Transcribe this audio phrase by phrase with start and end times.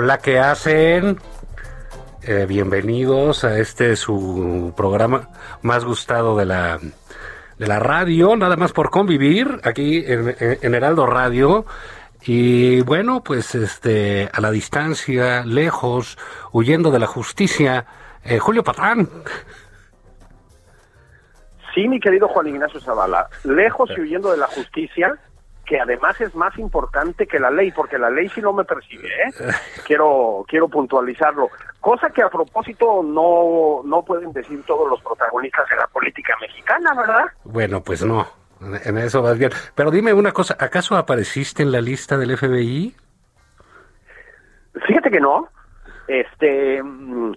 [0.00, 1.18] Hola, ¿qué hacen?
[2.22, 5.30] Eh, bienvenidos a este su programa
[5.62, 6.78] más gustado de la,
[7.58, 11.66] de la radio, nada más por convivir aquí en, en Heraldo Radio.
[12.22, 16.16] Y bueno, pues este a la distancia, lejos,
[16.52, 17.84] huyendo de la justicia,
[18.22, 19.08] eh, Julio Patán.
[21.74, 25.18] Sí, mi querido Juan Ignacio Zavala, lejos y huyendo de la justicia,
[25.68, 29.06] que además es más importante que la ley, porque la ley sí no me persigue,
[29.06, 29.32] ¿eh?
[29.86, 31.50] quiero, quiero puntualizarlo.
[31.80, 36.94] Cosa que a propósito no, no pueden decir todos los protagonistas de la política mexicana,
[36.94, 37.26] ¿verdad?
[37.44, 38.26] Bueno, pues no,
[38.84, 39.52] en eso vas bien.
[39.74, 42.96] Pero dime una cosa, ¿acaso apareciste en la lista del FBI?
[44.86, 45.48] Fíjate que no.
[46.08, 47.34] Este, mm,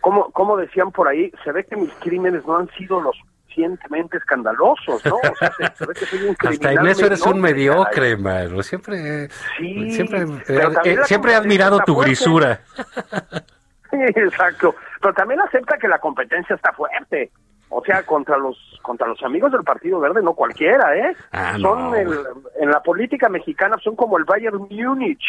[0.00, 3.16] como, como decían por ahí, se ve que mis crímenes no han sido los
[3.58, 5.16] suficientemente escandalosos, ¿no?
[5.16, 8.62] O sea, se, se ve que soy un Hasta en eso eres un mediocre, mano.
[8.62, 12.10] Siempre, Sí, siempre, eh, eh, siempre he admirado tu fuerte.
[12.10, 12.60] grisura.
[13.92, 14.74] Exacto.
[15.00, 17.30] Pero también acepta que la competencia está fuerte.
[17.70, 21.14] O sea, contra los contra los amigos del Partido Verde, no cualquiera, ¿eh?
[21.32, 21.94] Ah, son no.
[21.94, 22.18] el-
[22.60, 25.22] en la política mexicana son como el Bayern Múnich,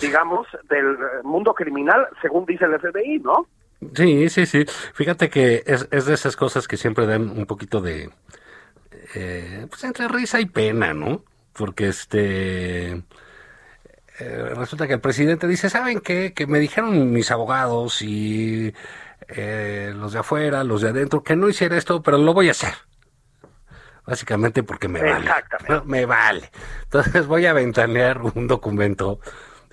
[0.00, 3.46] digamos, del mundo criminal, según dice el FBI, ¿no?
[3.94, 4.64] Sí, sí, sí.
[4.94, 8.10] Fíjate que es, es de esas cosas que siempre dan un poquito de,
[9.14, 11.24] eh, pues entre risa y pena, ¿no?
[11.52, 13.02] Porque este,
[14.18, 16.32] eh, resulta que el presidente dice, ¿saben qué?
[16.32, 18.74] Que me dijeron mis abogados y
[19.28, 22.52] eh, los de afuera, los de adentro, que no hiciera esto, pero lo voy a
[22.52, 22.74] hacer.
[24.06, 25.26] Básicamente porque me vale.
[25.26, 25.72] Exactamente.
[25.72, 25.84] ¿no?
[25.84, 26.50] Me vale.
[26.84, 29.20] Entonces voy a ventanear un documento,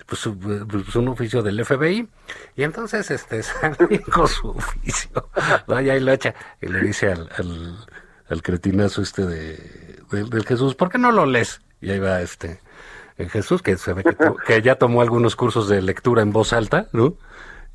[0.06, 2.08] pues, un- pues, un oficio del FBI,
[2.56, 5.28] y entonces este sale con su oficio.
[5.66, 7.86] Vaya y lo echa, y le dice al, al,
[8.28, 11.60] al cretinazo este de, del- del Jesús, ¿por qué no lo lees?
[11.80, 12.60] Y ahí va este
[13.16, 16.32] el Jesús, que se ve que, to- que ya tomó algunos cursos de lectura en
[16.32, 17.14] voz alta, ¿no?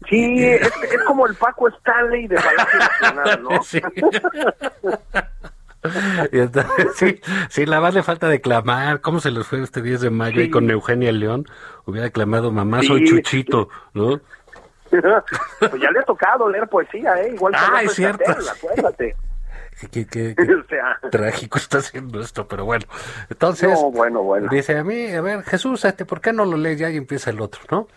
[0.09, 0.61] Sí, es,
[0.91, 3.63] es como el Paco Stanley de Palacio Nacional, ¿no?
[3.63, 3.81] Sí.
[6.31, 7.19] Y entonces, sí,
[7.50, 9.01] sí, la más le falta declamar.
[9.01, 10.50] ¿Cómo se les fue este 10 de mayo Sí.
[10.50, 11.45] con Eugenia León?
[11.85, 12.88] Hubiera declamado Mamá, Sí.
[12.88, 14.19] soy Chuchito, ¿no?
[14.90, 17.31] pues ya le ha tocado leer poesía, ¿eh?
[17.35, 18.23] Igual que Ah, es cierto.
[18.29, 19.16] Acuérdate.
[19.91, 22.84] Qué, qué- qué O sea, trágico está haciendo esto, pero bueno.
[23.29, 24.50] Entonces, no, bueno, bueno.
[24.51, 26.90] dice a mí, a ver, Jesús, este, ¿por qué no lo lees ya?
[26.90, 27.87] Y empieza el otro, ¿no?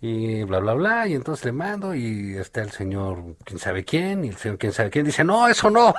[0.00, 4.24] Y bla, bla, bla, y entonces le mando y está el señor quién sabe quién,
[4.24, 5.94] y el señor quién sabe quién dice, no, eso no.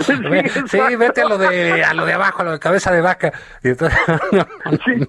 [0.68, 3.32] Sí, vete a lo de a lo de abajo, a lo de cabeza de vaca.
[3.62, 3.98] Y, entonces,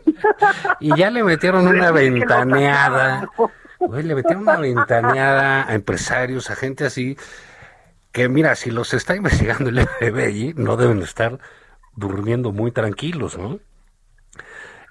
[0.80, 3.30] y ya le metieron una ventaneada.
[3.80, 7.18] Güey, le metieron una ventaneada a empresarios, a gente así,
[8.12, 11.40] que mira, si los está investigando el FBI, no deben estar
[11.96, 13.60] durmiendo muy tranquilos, ¿no?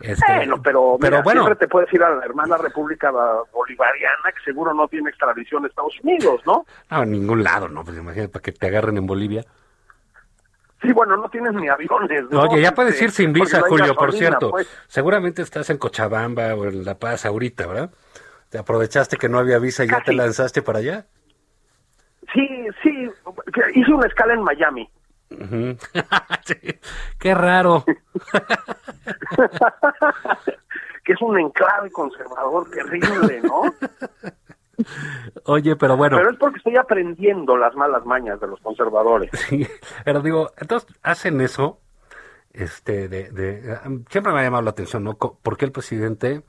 [0.00, 3.12] Este, Bueno, pero, pero mira, bueno, siempre te puedes ir a la hermana República
[3.52, 6.64] Bolivariana, que seguro no tiene extradición a Estados Unidos, ¿no?
[6.91, 7.85] no, en ningún lado, ¿no?
[7.85, 9.44] Pues imagínate, para que te agarren en Bolivia.
[10.82, 12.24] Sí, bueno, no tienes ni aviones.
[12.30, 12.42] ¿no?
[12.42, 14.50] Oye, ya puedes Este, ir sin visa, Julio, por cierto.
[14.50, 14.68] pues.
[14.88, 17.90] Seguramente estás en Cochabamba o en La Paz ahorita, ¿verdad?
[18.48, 21.06] Te aprovechaste que no había visa y ya te lanzaste para allá.
[22.32, 22.48] Sí,
[22.82, 23.10] sí,
[23.74, 24.88] hice una escala en Miami.
[26.44, 26.56] Sí,
[27.18, 27.84] Qué raro.
[31.04, 33.62] que es un enclave conservador terrible, ¿no?
[35.44, 36.16] Oye, pero bueno.
[36.16, 39.30] Pero es porque estoy aprendiendo las malas mañas de los conservadores.
[39.34, 39.66] Sí,
[40.04, 41.80] pero digo, entonces hacen eso,
[42.52, 43.78] este, de, de,
[44.10, 45.16] siempre me ha llamado la atención, ¿no?
[45.16, 46.42] Co- ¿Por qué el presidente,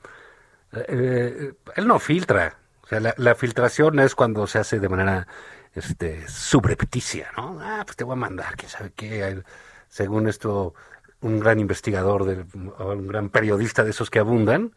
[0.72, 2.56] eh, él no filtra?
[2.82, 5.26] O sea, la, la filtración es cuando se hace de manera,
[5.74, 7.58] este, subrepticia, ¿no?
[7.60, 9.42] Ah, pues te voy a mandar, quién sabe qué,
[9.88, 10.74] según esto,
[11.20, 14.72] un gran investigador, de, un gran periodista de esos que abundan,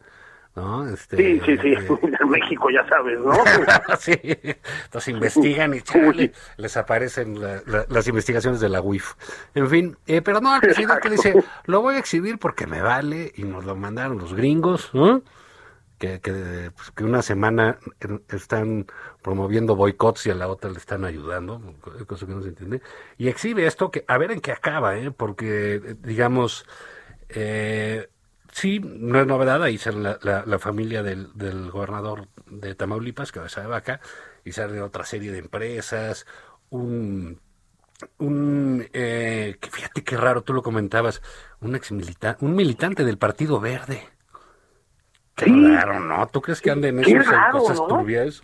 [0.56, 0.88] ¿no?
[0.88, 1.68] Este, Sí, sí, sí.
[1.74, 1.86] eh,
[2.20, 3.32] En México ya sabes, ¿no?
[4.00, 9.12] sí, entonces investigan y chale, les aparecen la- la- las investigaciones de la UIF.
[9.54, 11.34] En fin, eh, pero no, el presidente dice,
[11.66, 15.22] lo voy a exhibir porque me vale y nos lo mandaron los gringos, ¿no?
[15.98, 17.78] Que, que, pues, que una semana
[18.28, 18.86] están
[19.22, 21.60] promoviendo boicots y a la otra le están ayudando,
[22.06, 22.82] cosa que no se entiende.
[23.16, 25.10] Y exhibe esto que, a ver en qué acaba, ¿eh?
[25.10, 26.66] Porque, eh, digamos,
[27.30, 28.08] eh,
[28.56, 33.30] sí, no es novedad, ahí sale la, la- la familia del, del gobernador de Tamaulipas,
[33.30, 34.00] cabeza de vaca,
[34.44, 36.26] y sale otra serie de empresas,
[36.70, 37.38] un,
[38.18, 41.20] un eh, que fíjate qué raro, tú lo comentabas,
[41.60, 44.08] un ex un militante del Partido Verde.
[45.34, 45.66] Qué Sí.
[45.74, 46.26] raro, ¿no?
[46.28, 46.98] ¿Tú crees que anden
[47.36, 47.86] raro, cosas ¿no?
[47.88, 48.42] turbias?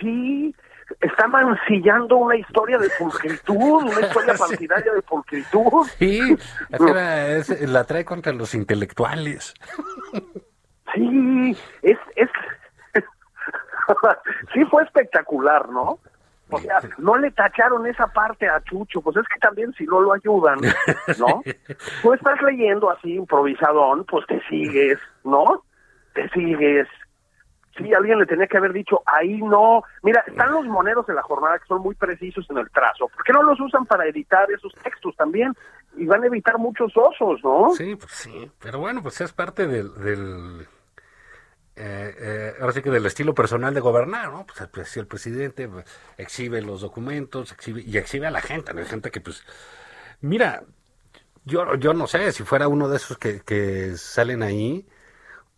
[0.00, 0.54] Sí,
[1.00, 5.86] está mancillando una historia de pulcritud, una historia partidaria de pulcritud.
[5.98, 6.36] Sí,
[6.70, 9.54] es- la trae contra los intelectuales.
[10.94, 12.30] Sí, es, es,
[14.54, 15.98] sí fue espectacular, ¿no?
[16.50, 20.00] O sea, no le tacharon esa parte a Chucho, pues es que también si no
[20.00, 20.58] lo ayudan,
[21.18, 21.42] ¿no?
[22.02, 25.62] Tú estás leyendo así improvisadón, pues te sigues, ¿no?
[26.14, 26.88] Te sigues.
[27.78, 29.82] Sí, alguien le tenía que haber dicho, ahí no.
[30.02, 33.08] Mira, están los moneros de la jornada que son muy precisos en el trazo.
[33.08, 35.54] ¿Por qué no los usan para editar esos textos también?
[35.96, 37.70] Y van a evitar muchos osos, ¿no?
[37.70, 38.50] Sí, pues sí.
[38.58, 39.94] Pero bueno, pues es parte del...
[39.94, 40.66] del
[41.76, 44.44] eh, eh, ahora sí que del estilo personal de gobernar, ¿no?
[44.44, 45.84] Pues, si el presidente pues,
[46.16, 48.80] exhibe los documentos exhibe, y exhibe a la gente, ¿no?
[48.80, 49.44] Hay gente que pues...
[50.20, 50.64] Mira,
[51.44, 54.84] yo, yo no sé, si fuera uno de esos que, que salen ahí,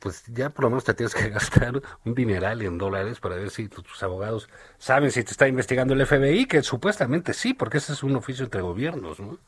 [0.00, 3.50] pues ya por lo menos te tienes que gastar un dineral en dólares para ver
[3.50, 4.49] si tu- tus abogados
[4.79, 8.44] saben si te está investigando el FBI, que supuestamente sí, porque ese es un oficio
[8.44, 9.38] entre gobiernos, ¿no?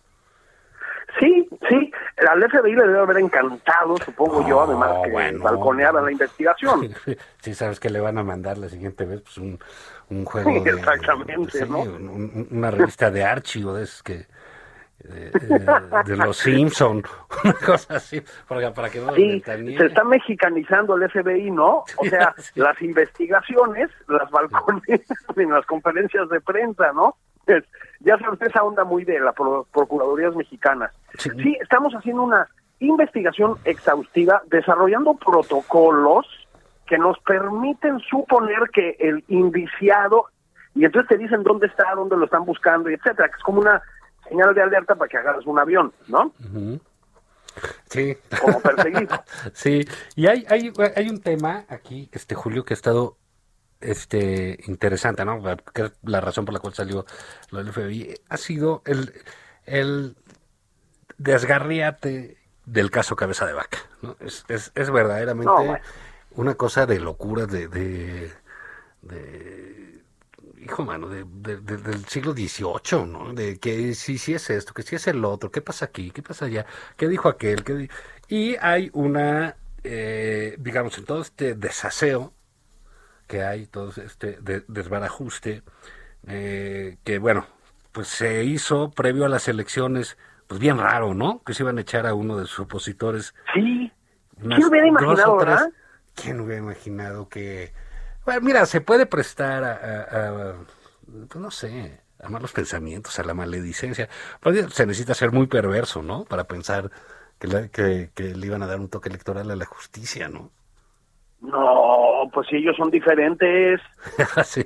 [1.21, 1.93] Sí, sí,
[2.27, 5.45] al FBI le debe haber encantado, supongo yo, además que bueno.
[5.45, 6.95] balconeara la investigación.
[7.43, 9.59] Sí, sabes que le van a mandar la siguiente vez pues un,
[10.11, 11.81] un juego de, Exactamente, sí, ¿no?
[11.81, 14.27] un- un- una revista de Archie o de que
[15.05, 15.31] eh,
[16.07, 17.03] de los Simpson,
[17.45, 21.85] una cosa así, para, para que no Sí, se está mexicanizando el FBI, ¿no?
[21.97, 22.61] O sea, Sí.
[22.61, 25.01] las investigaciones, las balcones
[25.37, 27.17] en las conferencias de prensa, ¿no?
[27.47, 27.65] Es-
[28.01, 29.35] ya sabes, esa onda muy de las
[29.73, 30.93] procuradurías mexicanas.
[31.19, 31.31] Sí.
[31.43, 32.49] Sí, estamos haciendo una
[32.81, 36.27] investigación exhaustiva, desarrollando protocolos
[36.87, 40.27] que nos permiten suponer que el indiciado,
[40.75, 43.61] y entonces te dicen dónde está, dónde lo están buscando, y etcétera, que es como
[43.61, 43.81] una
[44.29, 46.33] señal de alerta para que agarres un avión, ¿no?
[47.91, 48.17] Sí.
[48.41, 49.23] Como perseguido.
[49.53, 53.17] Sí, y hay, hay, hay un tema aquí, este Julio, que ha estado
[53.81, 55.43] este interesante, ¿no?
[55.75, 57.05] Que es la razón por la cual salió
[57.51, 59.13] lo del FBI ha sido el,
[59.67, 60.17] el
[61.19, 64.17] desgarriate del caso Cabeza de Vaca, ¿no?
[64.21, 65.77] Es, es, es verdaderamente No,
[66.35, 68.33] una cosa de locura de, de,
[69.03, 69.92] de
[70.65, 73.33] hijo mano, de, de- de- del siglo XVIII, ¿no?
[73.35, 76.11] De que si, si es esto, que si es el otro, ¿qué pasa aquí?
[76.11, 76.67] ¿Qué pasa allá?
[76.97, 77.65] ¿Qué dijo aquel?
[77.65, 77.91] ¿Qué di-
[78.29, 82.33] Y hay una, eh, digamos, en todo este desaseo
[83.27, 85.63] que hay, todo este de- desbarajuste,
[86.27, 87.47] eh, que bueno,
[87.93, 90.17] pues se hizo previo a las elecciones,
[90.47, 91.43] pues bien raro, ¿no?
[91.45, 93.91] Que se iban a echar a uno de sus opositores Sí.
[94.39, 95.71] ¿Quién hubiera imaginado, o tres- verdad?
[96.15, 97.73] ¿Quién hubiera imaginado que...
[98.25, 100.55] Bueno, mira, se puede prestar a, a- a,
[101.29, 104.09] pues no sé, a malos pensamientos, a la maledicencia.
[104.71, 106.25] Se necesita ser muy perverso, ¿no?
[106.25, 106.91] Para pensar
[107.39, 110.51] que, la- que, que le iban a dar un toque electoral a la justicia, ¿no?
[111.41, 113.81] No, pues si ellos son diferentes.
[114.45, 114.65] sí.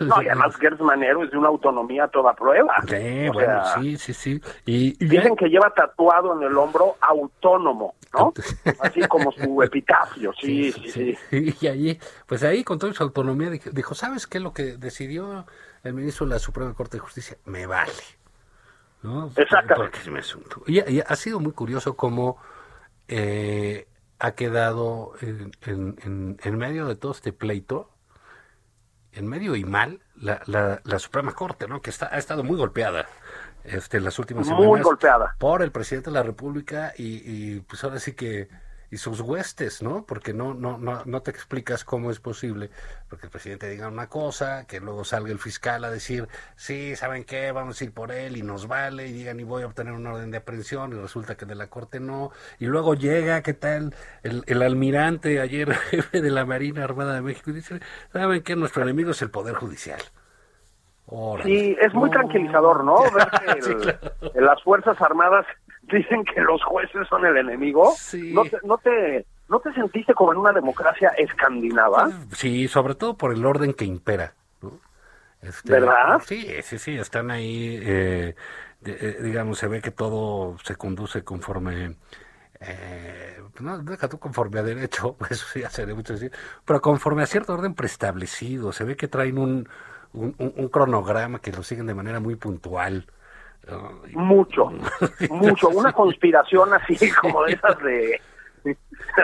[0.00, 2.74] No, y además Gertz Manero es de una autonomía a toda prueba.
[2.86, 4.40] Sí, O bueno, sea, sí, sí, sí.
[4.66, 8.32] Y, y Dicen ya- que lleva tatuado en el hombro autónomo, ¿no?
[8.80, 10.90] Así como su epitafio, sí, sí,
[11.30, 11.56] sí.
[11.60, 14.40] Y ahí, pues ahí con toda su autonomía dijo, ¿sabes qué?
[14.40, 15.46] Lo que decidió
[15.84, 17.92] el ministro de la Suprema Corte de Justicia, me vale.
[19.02, 19.30] ¿no?
[19.36, 19.98] Exactamente.
[20.02, 20.62] Porque asunto.
[20.66, 22.38] Y, y ha sido muy curioso cómo
[23.08, 23.86] eh,
[24.18, 27.90] ha quedado en, en- en- en medio de todo este pleito,
[29.16, 31.80] en medio y mal, la, la, la Suprema Corte, ¿no?
[31.80, 33.06] Que está, ha estado muy golpeada
[33.64, 34.84] este, en las últimas Muy semanas.
[34.84, 35.34] golpeada.
[35.38, 38.48] Por el presidente de la República y, y, pues ahora sí que
[38.90, 40.04] y sus huestes, ¿no?
[40.06, 42.70] Porque no, no, no, no te explicas cómo es posible,
[43.08, 47.24] porque el presidente diga una cosa, que luego salga el fiscal a decir, sí, ¿saben
[47.24, 47.50] qué?
[47.52, 50.06] Vamos a ir por él y nos vale, y digan, y voy a obtener un
[50.06, 53.94] orden de aprehensión, y resulta que de la corte no, y luego llega, ¿qué tal?
[54.22, 57.80] El, el almirante ayer, jefe de la Marina Armada de México, y dice,
[58.12, 58.54] ¿saben qué?
[58.56, 60.00] Nuestro enemigo es el Poder Judicial.
[61.08, 61.48] Órale.
[61.48, 62.96] Sí, es muy tranquilizador, ¿no?
[63.14, 63.98] Ver que el- Sí, claro.
[64.34, 65.46] en las Fuerzas Armadas
[65.90, 67.92] dicen que los jueces son el enemigo.
[67.96, 68.32] Sí.
[68.32, 72.10] ¿No, te, no, te, ¿No te sentiste como en una democracia escandinava?
[72.32, 74.34] Sí, sobre todo por el orden que impera.
[74.60, 74.72] ¿no?
[75.42, 76.20] Este, ¿Verdad?
[76.26, 78.34] Sí, sí, sí, están ahí, eh,
[78.80, 81.96] de- eh, digamos, se ve que todo se conduce conforme,
[82.60, 86.32] eh, no, deja tú conforme a derecho, eso sí ya sería mucho decir,
[86.64, 89.68] pero conforme a cierto orden preestablecido, se ve que traen un,
[90.12, 93.06] un, un- un cronograma que lo siguen de manera muy puntual.
[94.12, 94.72] Mucho,
[95.30, 95.68] mucho.
[95.70, 98.20] Una conspiración así como de esas de...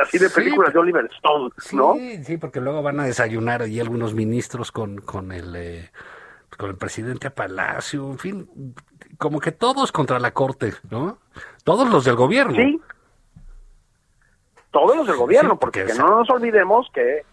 [0.00, 1.94] Así de Sí, películas de Oliver Stone, ¿no?
[1.94, 5.90] Sí, sí, porque luego van a desayunar ahí algunos ministros con, con el eh,
[6.56, 8.74] con el presidente a Palacio, en fin,
[9.18, 11.18] como que todos contra la corte, ¿no?
[11.64, 12.54] Todos los del gobierno.
[12.54, 12.80] Sí.
[14.70, 17.24] Todos los del gobierno, Sí, porque no nos olvidemos que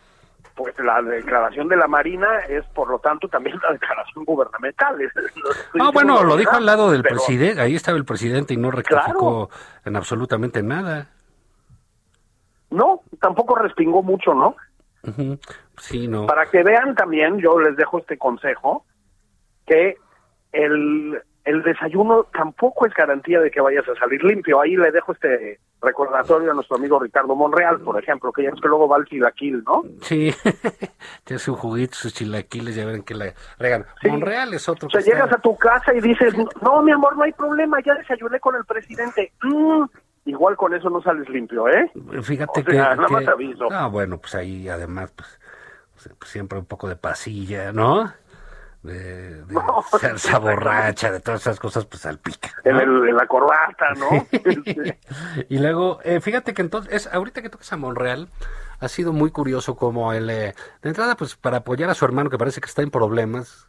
[0.60, 4.98] pues la declaración de la Marina es por lo tanto también la declaración gubernamental.
[5.74, 8.58] No Ah, bueno, lo dijo al lado del pero- presidente, ahí estaba el presidente y
[8.58, 9.50] no rectificó
[9.86, 11.08] en absolutamente nada.
[12.72, 14.56] No, tampoco respingó mucho, ¿no?
[15.78, 16.26] Sí, no.
[16.28, 18.86] Para que vean también, yo les dejo este consejo,
[19.66, 19.96] que
[20.52, 24.62] el, el desayuno tampoco es garantía de que vayas a salir limpio.
[24.62, 28.62] Ahí le dejo este recordatorio a nuestro amigo Ricardo Monreal, por ejemplo, que ya es
[28.62, 29.84] que luego va al chilaquil, ¿no?
[30.02, 30.32] Sí,
[31.24, 33.86] tiene su juguito, sus chilaquiles, ya ven que la regan.
[34.02, 34.10] Sí.
[34.10, 37.24] Monreal es otro O sea, llegas a tu casa y dices, no, mi amor, no
[37.24, 39.32] hay problema, ya desayuné con el presidente.
[39.42, 39.84] Mm,
[40.26, 41.92] igual con eso no sales limpio, ¿eh?
[42.22, 43.68] Fíjate O que, nada que- más aviso.
[43.72, 45.40] Ah, bueno, pues ahí además, pues,
[46.20, 48.12] pues, siempre un poco de pasilla, ¿no?
[48.84, 52.52] De, de No, salsa borracha, de todas esas cosas, pues salpica.
[52.64, 52.82] En, ¿no?
[52.82, 54.10] el- en la corbata, ¿no?
[54.32, 55.00] Este,
[55.50, 58.30] y luego, eh, fíjate que entonces, es, ahorita que tocas a Monreal,
[58.80, 62.30] ha sido muy curioso como él, eh, de entrada, pues para apoyar a su hermano
[62.30, 63.68] que parece que está en problemas.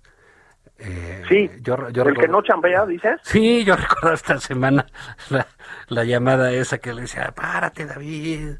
[0.79, 3.21] eh, sí, yo, yo el que no chambea, dices.
[3.25, 4.87] Sí, yo recuerdo esta semana
[5.31, 5.47] la,
[5.89, 8.57] la llamada esa que le decía, párate David,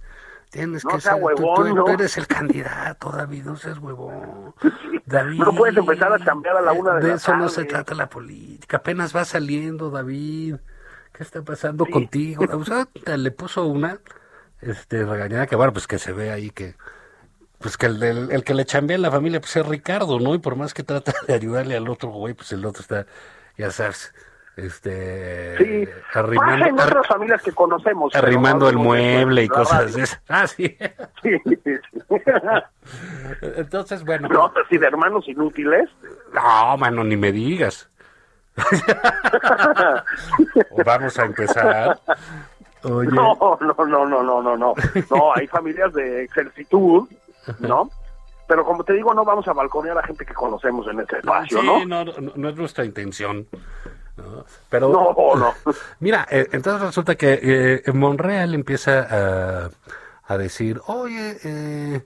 [0.51, 1.85] tienes No que ser, huevón, tú, ¿no?
[1.85, 4.55] tú eres el candidato, David, no seas huevón.
[5.07, 7.95] David, No puedes empezar a chambear a la una de la eso no se trata
[7.95, 10.57] la política, apenas va saliendo David,
[11.13, 11.93] ¿qué está pasando Sí.
[11.93, 12.45] contigo?
[12.53, 13.99] O sea, te- le puso una
[14.61, 16.75] este regañada que bueno, pues que se ve ahí que
[17.59, 20.35] pues que el, del- el que le chambea en la familia pues es Ricardo, ¿no?
[20.35, 23.07] Y por más que trata de ayudarle al otro güey, pues el otro está,
[23.59, 24.15] ya sabes,
[24.67, 28.15] este Sí, arrimando, en otras familias que conocemos.
[28.15, 30.21] arrimando el mueble y cosas esas.
[30.29, 30.77] Ah, sí.
[31.23, 31.31] Sí.
[33.57, 34.29] Entonces, bueno.
[34.29, 35.89] No, así de hermanos inútiles.
[36.33, 37.89] No, mano, ni me digas.
[40.85, 41.99] Vamos a empezar.
[42.83, 43.11] Oye.
[43.11, 44.75] No, no, no, no, no, no, no.
[45.11, 47.09] No, hay familias de excelsitud,
[47.61, 47.91] ¿no?
[48.49, 51.61] Pero como te digo, no vamos a balconear a gente que conocemos en este espacio,
[51.61, 53.47] sí, no, no es nuestra intención.
[54.21, 54.45] ¿No?
[54.69, 55.55] Pero, No, no.
[56.01, 59.07] Mira, eh, entonces resulta que eh, en Monreal empieza
[59.65, 59.71] a,
[60.25, 62.03] a decir, oye, eh,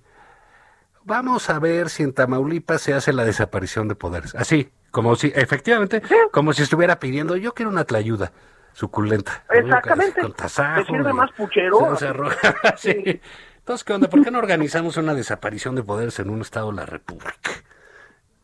[1.04, 4.34] vamos a ver si en Tamaulipas se hace la desaparición de poderes.
[4.34, 8.32] Así, como si, efectivamente, como si estuviera pidiendo, yo quiero una tlayuda
[8.72, 9.44] suculenta.
[9.50, 10.20] Exactamente.
[10.20, 11.96] Con tasajo ¿Te sirve más puchero?
[12.76, 13.20] sí.
[13.58, 14.08] Entonces, ¿qué onda?
[14.08, 17.50] ¿Por qué no organizamos una desaparición de poderes en un estado de la República?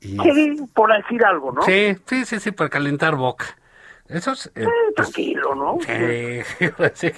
[0.01, 1.63] Y, Sí, por decir algo, ¿no?
[1.63, 3.45] Sí, sí, sí, sí, para calentar boca.
[4.11, 4.47] Eso es...
[4.49, 5.79] eh, Eh, pues, tranquilo, ¿no?
[6.95, 7.13] sí,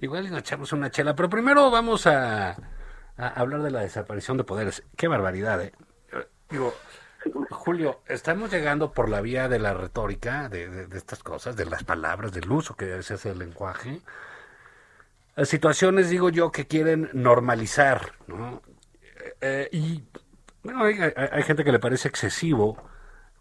[0.00, 1.14] igual y nos echamos una chela.
[1.16, 2.50] Pero primero vamos a,
[3.16, 4.82] a hablar de la desaparición de poderes.
[4.96, 5.72] Qué barbaridad, ¿eh?
[6.50, 6.74] Digo,
[7.50, 11.64] Julio, estamos llegando por la vía de la retórica, de, de- de estas cosas, de
[11.66, 14.00] las palabras, del uso que se hace del lenguaje,
[15.36, 18.60] a situaciones, digo yo, que quieren normalizar, ¿no?
[19.02, 20.02] Eh, eh, y
[20.62, 22.76] bueno, hay, hay- hay gente que le parece excesivo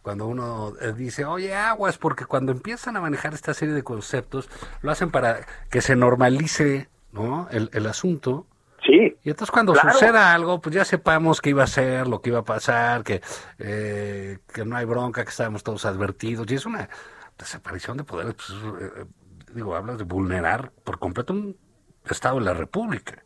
[0.02, 4.50] cuando uno eh, dice, oye, aguas, porque cuando empiezan a manejar esta serie de conceptos,
[4.82, 7.48] lo hacen para que se normalice, ¿no?
[7.52, 8.48] El, el asunto.
[8.84, 9.16] Sí.
[9.24, 9.92] Y entonces cuando Claro.
[9.94, 13.22] suceda algo, pues ya sepamos qué iba a ser, lo que iba a pasar, que,
[13.60, 16.50] eh, que no hay bronca, que estábamos todos advertidos.
[16.50, 16.90] Y es una
[17.38, 18.50] desaparición de poderes, pues,
[18.82, 19.06] eh,
[19.54, 21.56] digo, hablas de vulnerar por completo un
[22.10, 23.22] Estado de la República.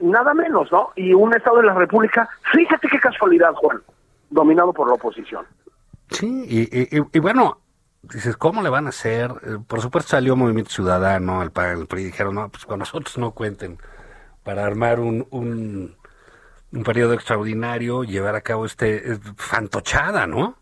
[0.00, 0.90] Nada menos, ¿no?
[0.96, 3.80] Y un Estado de la República, fíjate qué casualidad, Juan,
[4.34, 5.46] dominado por la oposición.
[6.10, 7.58] Sí, y, y, y bueno,
[8.02, 9.30] dices, ¿cómo le van a hacer?
[9.42, 13.16] Eh, por supuesto salió Movimiento Ciudadano, el PAN, el PRI, dijeron, no, pues con nosotros
[13.18, 13.78] no cuenten
[14.42, 15.96] para armar un, un,
[16.72, 20.56] un periodo extraordinario, llevar a cabo este eh, fantochada, ¿no?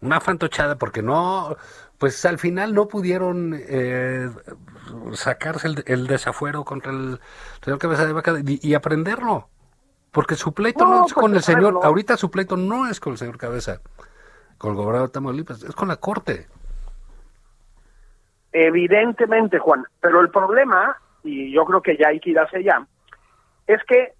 [0.00, 1.56] Una fantochada porque no,
[1.98, 4.30] pues al final no pudieron eh,
[5.14, 7.18] sacarse el, el, desafuero contra el
[7.64, 9.48] señor Cabeza de Vaca y, y aprenderlo.
[10.16, 11.82] Porque su pleito no, no es con el señor, no.
[11.82, 13.82] ahorita su pleito no es con el señor Cabeza,
[14.56, 16.46] con el gobernador de Tamaulipas, es con la corte.
[18.50, 22.86] Evidentemente, Juan, pero el problema, y yo creo que ya hay que ir hacia allá,
[23.66, 24.14] es que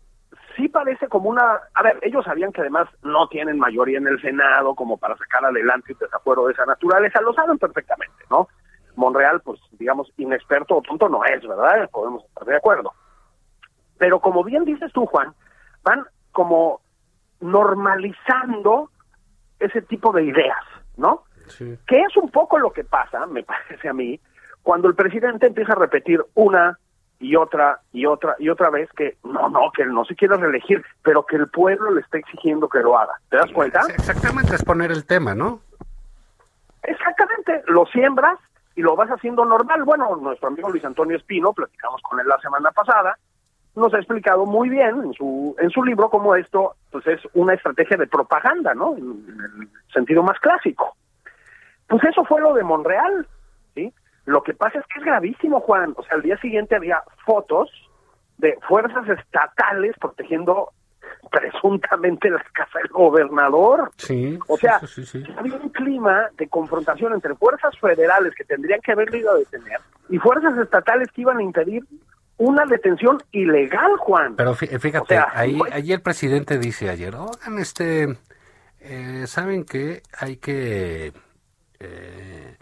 [0.55, 1.61] sí parece como una...
[1.73, 5.47] A ver, ellos sabían que además no tienen mayoría en el Senado como para sacar
[5.47, 8.49] adelante un desafuero de esa naturaleza, lo saben perfectamente, ¿no?
[8.97, 11.88] Monreal, pues digamos, inexperto o tonto no es, ¿verdad?
[11.91, 12.93] Podemos estar de acuerdo.
[13.97, 15.35] Pero como bien dices tú, Juan,
[15.87, 16.81] van como
[17.40, 18.90] normalizando
[19.59, 20.64] ese tipo de ideas,
[20.97, 21.23] ¿no?
[21.47, 21.78] Sí.
[21.87, 24.21] Que es un poco lo que pasa, me parece a mí,
[24.62, 26.78] cuando el presidente empieza a repetir una
[27.19, 30.37] y otra y otra y otra vez que no, no, que él no se quiere
[30.37, 33.14] reelegir, pero que el pueblo le está exigiendo que lo haga.
[33.31, 33.81] ¿Te das cuenta?
[33.88, 35.61] Exactamente, es poner el tema, ¿no?
[36.83, 38.38] Exactamente, lo siembras
[38.75, 39.85] y lo vas haciendo normal.
[39.85, 43.16] Bueno, nuestro amigo Luis Antonio Espino, platicamos con él la semana pasada,
[43.76, 47.54] nos ha explicado muy bien en su en su libro cómo esto pues es una
[47.54, 48.97] estrategia de propaganda, ¿no?
[48.97, 50.97] En, en el sentido más clásico.
[51.87, 53.26] Pues eso fue lo de Monreal,
[53.75, 53.92] ¿sí?
[54.25, 55.95] Lo que pasa es que es gravísimo, Juan.
[55.97, 57.71] O sea, al día siguiente había fotos
[58.38, 60.71] de fuerzas estatales protegiendo
[61.30, 63.90] presuntamente la casa del gobernador.
[63.97, 64.38] Sí.
[64.49, 65.35] O sea, sí, sí, sí.
[65.37, 69.80] había un clima de confrontación entre fuerzas federales que tendrían que haberlo ido a detener
[70.09, 71.85] y fuerzas estatales que iban a impedir
[72.38, 74.37] una detención ilegal, Juan.
[74.37, 78.17] Pero fíjate, o sea, ahí, pues, ahí el presidente dice ayer, oigan, este,
[78.80, 81.13] eh, ¿saben que hay que...
[81.80, 82.56] Eh,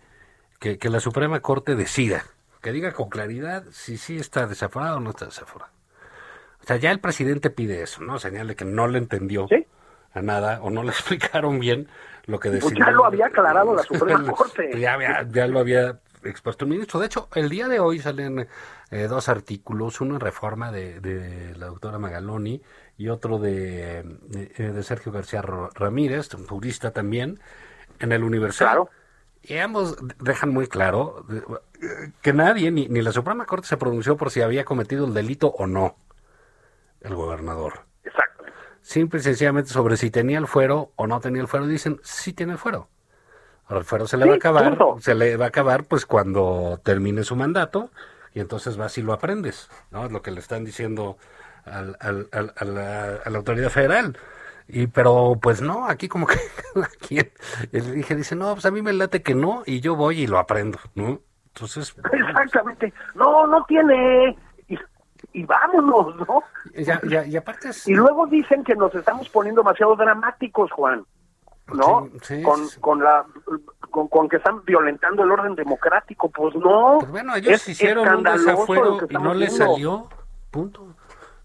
[0.59, 2.25] que, que, la Suprema Corte decida,
[2.63, 5.71] que diga con claridad si sí está desaforado o no está desaforado.
[6.63, 8.19] O sea, ya el presidente pide eso, ¿no?
[8.19, 9.67] Señale que no le entendió ¿Sí?
[10.15, 11.89] a nada o no le explicaron bien
[12.25, 12.77] lo que decidió.
[12.77, 14.81] Pues ya lo había aclarado la Suprema Corte.
[14.81, 15.99] ya, había, ya lo había
[16.31, 17.01] expuesto el ministro.
[17.01, 18.49] De hecho, el día de hoy salen
[18.91, 22.63] eh, dos artículos, uno en reforma de, de, la doctora Magaloni
[22.97, 27.41] y otro de, de, de Sergio García Ramírez, un jurista también,
[27.99, 28.69] en el Universal.
[28.69, 28.91] Claro
[29.47, 31.27] y ambos dejan muy claro
[32.23, 35.49] que nadie, ni, ni, la Suprema Corte se pronunció por si había cometido el delito
[35.49, 35.97] o no
[37.03, 37.85] el gobernador.
[38.05, 38.45] Exacto.
[38.81, 42.33] Simple y sencillamente sobre si tenía el fuero o no tenía el fuero, dicen sí
[42.33, 42.89] tiene el fuero.
[43.67, 44.97] Ahora el fuero se le sí, va a acabar, punto.
[45.01, 47.91] se le va a acabar pues cuando termine su mandato
[48.35, 50.05] y entonces vas y lo aprendes, ¿no?
[50.07, 51.17] Es lo que le están diciendo
[51.65, 54.19] al, al, al, a, la, a la autoridad federal.
[54.69, 56.39] Y pero pues no, aquí como que
[56.83, 57.19] aquí
[57.73, 60.27] el dije dice, "No, pues a mí me late que no y yo voy y
[60.27, 61.21] lo aprendo", ¿no?
[61.55, 62.93] Entonces, exactamente.
[63.15, 64.37] No, no tiene
[64.69, 64.77] y,
[65.33, 66.43] y vámonos, ¿no?
[66.75, 67.87] Ya, ya, y aparte es...
[67.87, 71.05] Y luego dicen que nos estamos poniendo demasiado dramáticos, Juan.
[71.73, 72.11] ¿No?
[72.23, 72.81] Sí, sí, con, sí.
[72.81, 73.25] con la
[73.91, 76.99] con, con, que están violentando el orden democrático, pues no.
[77.01, 80.09] Pues bueno, ellos hicieron un desafuero y no les salió.
[80.51, 80.95] Punto.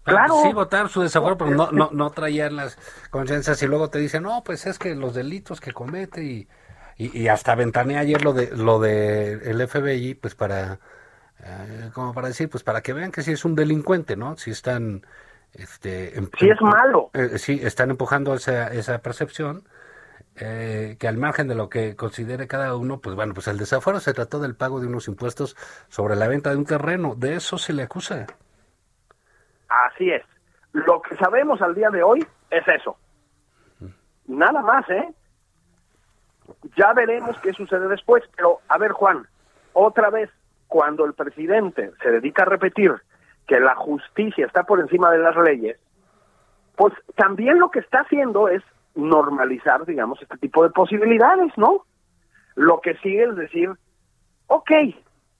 [0.02, 0.34] Claro.
[0.42, 2.76] Sí, votar su desafuero, pero no, no, no traían las
[3.10, 6.48] conciencias y luego te dicen, no, pues es que los delitos que comete y,
[6.96, 10.80] y, y hasta ventaneé ayer lo de lo de el FBI, pues para,
[11.42, 14.36] eh, como para decir, pues para que vean que sí es un delincuente, ¿no?
[14.36, 15.02] Si están,
[15.52, 17.10] este, sí es malo.
[17.14, 19.64] Eh, sí, están empujando esa, esa percepción.
[20.42, 24.00] Eh, que al margen de lo que considere cada uno, pues bueno, pues el desafuero
[24.00, 25.54] se trató del pago de unos impuestos
[25.88, 28.26] sobre la venta de un terreno, de eso se le acusa.
[29.68, 30.22] Así es.
[30.72, 32.96] Lo que sabemos al día de hoy es eso.
[34.28, 35.12] Nada más, ¿eh?
[36.76, 38.24] Ya veremos qué sucede después.
[38.34, 39.26] Pero, a ver, Juan,
[39.74, 40.30] otra vez,
[40.68, 42.94] cuando el presidente se dedica a repetir
[43.46, 45.78] que la justicia está por encima de las leyes,
[46.76, 48.62] pues también lo que está haciendo es
[48.94, 51.84] normalizar, digamos, este tipo de posibilidades, ¿no?
[52.54, 53.70] Lo que sigue es decir,
[54.46, 54.70] ok,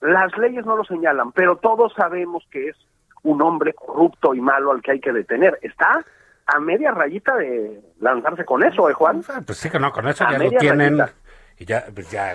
[0.01, 2.77] las leyes no lo señalan, pero todos sabemos que es
[3.23, 5.59] un hombre corrupto y malo al que hay que detener.
[5.63, 6.05] Está
[6.47, 9.23] a media rayita de lanzarse con eso, ¿eh, Juan?
[9.45, 10.99] Pues sí que no, con eso a ya lo tienen.
[10.99, 11.17] Rayita.
[11.59, 12.35] Y ya, pues ya,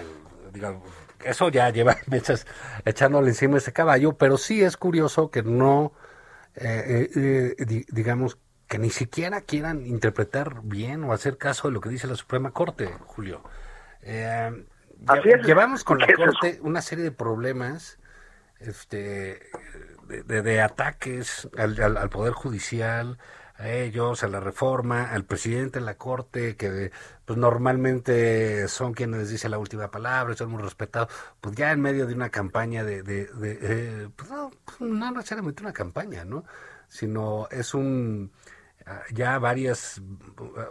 [0.54, 0.84] digo,
[1.26, 2.48] eso ya lleva meses
[2.86, 5.94] echándole encima ese caballo, pero sí es curioso que no,
[6.56, 8.38] eh, eh, eh, digamos,
[8.76, 12.52] que ni siquiera quieran interpretar bien o hacer caso de lo que dice la Suprema
[12.52, 13.42] Corte, Julio.
[14.02, 14.66] Eh,
[15.24, 15.46] es.
[15.46, 16.08] Llevamos con la.
[16.14, 18.00] Corte una serie de problemas
[18.60, 19.40] este,
[20.10, 23.18] de, de- de ataques al, al- al Poder Judicial,
[23.56, 26.92] a ellos, a la reforma, al presidente de la Corte, que
[27.24, 31.08] pues normalmente son quienes dicen la última palabra, son muy respetados,
[31.40, 35.12] pues ya en medio de una campaña de, de, de, eh, pues no, pues no
[35.12, 36.44] necesariamente una campaña, ¿no?
[36.90, 38.32] Sino es un
[39.12, 40.02] ya varias,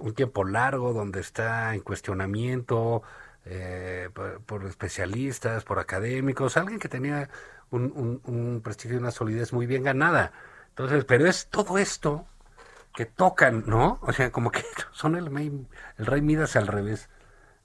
[0.01, 3.03] un tiempo largo donde está en cuestionamiento
[3.45, 7.29] eh, por, por especialistas, por académicos, alguien que tenía
[7.71, 10.33] un, un, un prestigio y una solidez muy bien ganada.
[10.71, 12.27] Entonces, pero es todo esto
[12.95, 13.99] que tocan, ¿no?
[14.03, 15.67] O sea, como que son el, rey-
[15.99, 17.09] el rey Midas al revés.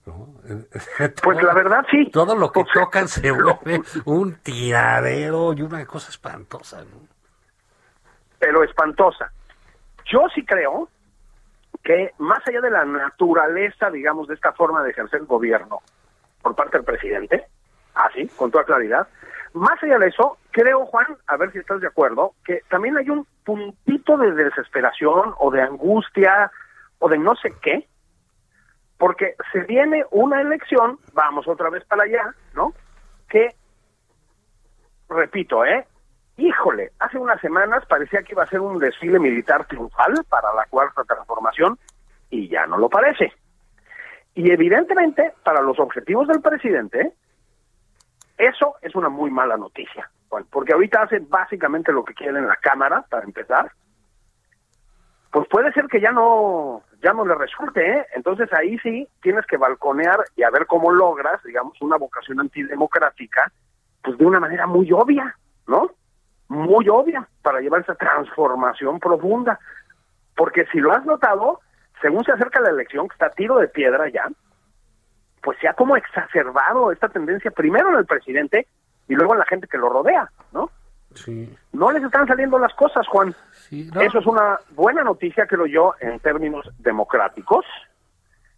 [0.06, 0.36] ¿no?
[1.24, 2.10] Pues Todo- la verdad sí.
[2.12, 7.08] Todo lo que O sea, tocan se vuelve un tiradero y una cosa espantosa, ¿no?
[8.40, 9.32] pero espantosa.
[10.10, 10.90] Yo sí creo
[11.84, 15.80] que más allá de la naturaleza, digamos, de esta forma de ejercer el gobierno
[16.42, 17.46] por parte del presidente,
[17.94, 19.08] así, con toda claridad,
[19.54, 23.10] más allá de eso, creo, Juan, a ver si estás de acuerdo, que también hay
[23.10, 26.52] un puntito de desesperación o de angustia
[27.00, 27.88] o de no sé qué,
[28.98, 32.74] porque se viene una elección, vamos otra vez para allá, ¿no?
[33.30, 33.56] Que,
[35.10, 35.88] repito, ¿eh?
[36.40, 40.66] Híjole, hace unas semanas parecía que iba a ser un desfile militar triunfal para la
[40.70, 41.78] cuarta transformación
[42.30, 43.34] y ya no lo parece.
[44.36, 47.12] Y evidentemente, para los objetivos del presidente,
[48.38, 50.10] eso es una muy mala noticia,
[50.50, 53.70] porque ahorita hace básicamente lo que quiere en la Cámara, para empezar.
[55.34, 58.06] Pues puede ser que ya no, ya no le resulte, ¿eh?
[58.16, 63.52] Entonces ahí sí tienes que balconear y a ver cómo logras, digamos, una vocación antidemocrática,
[64.02, 65.36] pues de una manera muy obvia,
[65.68, 65.92] ¿no?
[66.50, 69.60] Muy obvia para llevar esa transformación profunda.
[70.36, 71.62] Porque si lo has notado,
[72.02, 74.28] según se acerca la elección, que está tiro de piedra ya,
[75.42, 78.68] pues se ha como exacerbado esta tendencia primero en el presidente
[79.08, 80.70] y luego en la gente que lo rodea, ¿no?
[81.16, 83.34] Sí, No les están saliendo las cosas, Juan.
[83.54, 84.02] sí, no.
[84.02, 87.66] Eso es una buena noticia, creo yo, en términos democráticos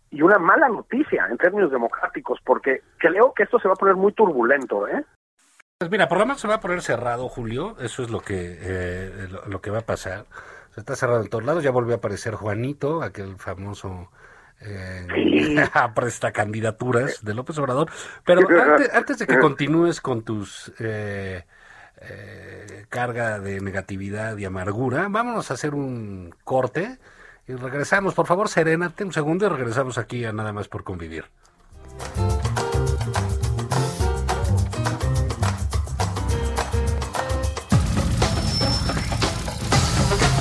[0.10, 3.96] y una mala noticia en términos democráticos, porque creo que esto se va a poner
[3.96, 5.06] muy turbulento, ¿eh?
[5.82, 7.76] Pues mira, por lo menos se va a poner cerrado, Julio.
[7.80, 10.28] Eso es lo que eh, lo, lo que va a pasar.
[10.76, 11.64] Se está cerrado en todos lados.
[11.64, 14.12] Ya volvió a aparecer Juanito, aquel famoso
[14.62, 15.08] eh,
[15.42, 15.56] Sí.
[15.96, 17.90] presta candidaturas de López Obrador.
[18.24, 21.46] Pero antes, antes de que continúes con tus eh,
[22.02, 27.00] eh, carga de negatividad y amargura, vámonos a hacer un corte
[27.48, 28.14] y regresamos.
[28.14, 31.26] Por favor, serénate un segundo y regresamos aquí a nada más por convivir.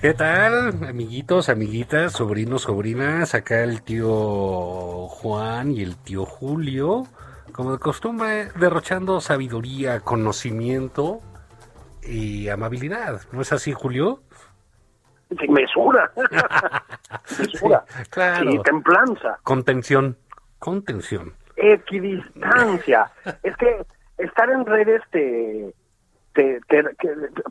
[0.00, 3.34] ¿Qué tal, amiguitos, amiguitas, sobrinos, sobrinas?
[3.34, 7.02] Acá el tío Juan y el tío Julio,
[7.52, 11.20] como de costumbre, derrochando sabiduría, conocimiento
[12.02, 13.20] y amabilidad.
[13.30, 14.20] ¿No es así, Julio?
[15.38, 16.10] Sí, Mesura.
[17.38, 17.84] Mesura.
[18.08, 18.52] claro.
[18.52, 19.38] Sí, templanza.
[19.42, 20.16] Contención,
[20.58, 21.34] contención.
[21.56, 23.12] equidistancia.
[23.42, 23.84] es que
[24.16, 25.74] estar en redes te,
[26.32, 26.84] te, te-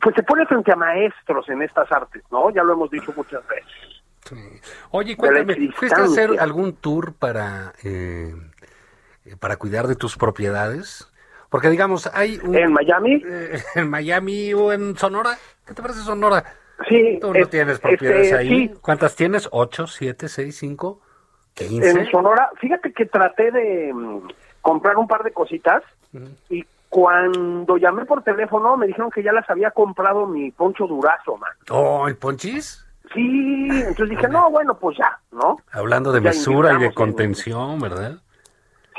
[0.02, 2.50] pues te pone frente a maestros en estas artes, ¿no?
[2.50, 4.02] Ya lo hemos dicho muchas veces.
[4.24, 4.36] Sí.
[4.90, 8.34] Oye, cuéntame, ¿fuiste a hacer algún tour para, eh,
[9.38, 11.06] para cuidar de tus propiedades?
[11.48, 12.54] Porque digamos, hay un...
[12.54, 15.36] En Miami, eh, en Miami o en Sonora.
[15.66, 16.44] ¿Qué te parece Sonora?
[16.88, 17.18] sí.
[17.20, 18.48] Tú no es- tienes propiedades este, ahí.
[18.68, 19.48] Sí, ¿Cuántas tienes?
[19.52, 21.00] ¿Ocho, siete, seis, cinco,
[21.54, 21.90] quince?
[21.90, 24.28] en Sonora, fíjate que traté de mm,
[24.62, 25.82] comprar un par de cositas
[26.48, 31.36] y cuando llamé por teléfono me dijeron que ya las había comprado mi Poncho Durazo,
[31.38, 31.50] man.
[31.70, 32.84] Oh, ¿el Ponchis?
[33.14, 35.56] Sí, entonces dije, no, bueno, pues ya, ¿no?
[35.72, 38.18] Hablando de Ya mesura y de en- contención, ¿verdad?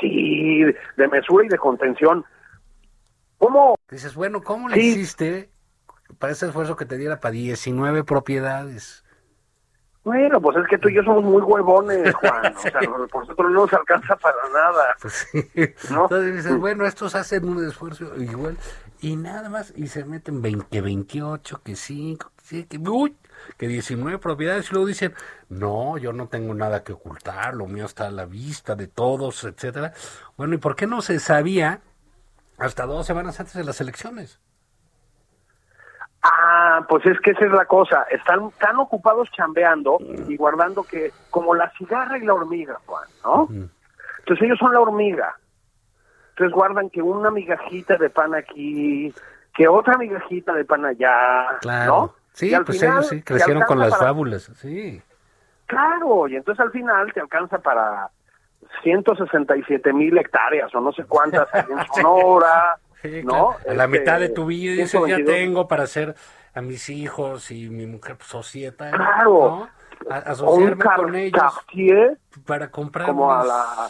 [0.00, 0.64] Sí,
[0.96, 2.24] de mesura y de contención.
[3.38, 3.76] ¿Cómo?
[3.90, 4.88] Dices, bueno, ¿cómo le Sí.
[4.88, 5.50] hiciste
[6.18, 9.04] para ese esfuerzo que te diera para 19 propiedades?
[10.04, 12.54] Bueno, pues es que tú y yo somos muy huevones, Juan.
[12.54, 14.96] O sea, por nosotros no nos alcanza para nada.
[15.00, 15.50] Pues sí.
[15.90, 16.04] ¿No?
[16.04, 18.56] Entonces dices, bueno, estos hacen un esfuerzo igual
[19.00, 23.16] y nada más y se meten 20, que 28, que 5, que, que, uy,
[23.56, 25.14] que 19 propiedades y luego dicen,
[25.48, 29.44] no, yo no tengo nada que ocultar, lo mío está a la vista de todos,
[29.44, 29.92] etcétera.
[30.36, 31.80] Bueno, ¿y por qué no se sabía
[32.58, 34.38] hasta dos semanas antes de las elecciones.
[36.22, 38.02] Ah, pues es que esa es la cosa.
[38.10, 43.48] Están tan ocupados chambeando y guardando que, como la cigarra y la hormiga, Juan, ¿no?
[44.20, 45.36] Entonces ellos son la hormiga.
[46.30, 49.12] Entonces guardan que una migajita de pan aquí,
[49.54, 51.92] que otra migajita de pan allá, Claro.
[51.92, 52.14] ¿no?
[52.32, 55.02] Sí, Y al pues final ellos sí, crecieron con las para- fábulas, sí.
[55.66, 58.08] Claro, y entonces al final te alcanza para
[58.82, 63.30] 167 mil hectáreas o no sé cuántas en Sonora, Sí, ¿no?
[63.32, 63.56] claro.
[63.68, 65.26] A la Este, mitad de tu vida dices, ya 122.
[65.34, 66.14] tengo para hacer
[66.54, 68.90] a mis hijos y mi mujer pues, societa.
[68.90, 69.68] Claro.
[70.04, 70.10] ¿no?
[70.10, 73.88] A- asociarme con ellos Cartier, para comprar como a la-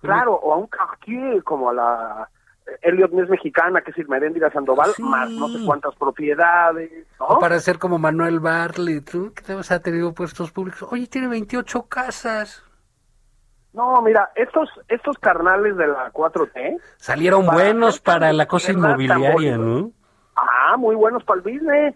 [0.00, 2.28] claro, o a un Cartier como a la
[2.82, 5.02] Elliot Ness mexicana, que es Irmeréndira Sandoval, Sí.
[5.02, 7.26] más no sé cuántas propiedades, ¿no?
[7.26, 9.32] O para ser como Manuel Bartlett, ¿tú?
[9.34, 10.86] que te vas a tenido puestos públicos.
[10.92, 12.62] Oye, tiene 28 casas.
[13.72, 19.56] No, mira, estos estos carnales de la 4T, Salieron Para buenos para la cosa inmobiliaria.
[19.56, 19.90] ¿no?
[20.36, 21.94] ah, muy buenos para el business,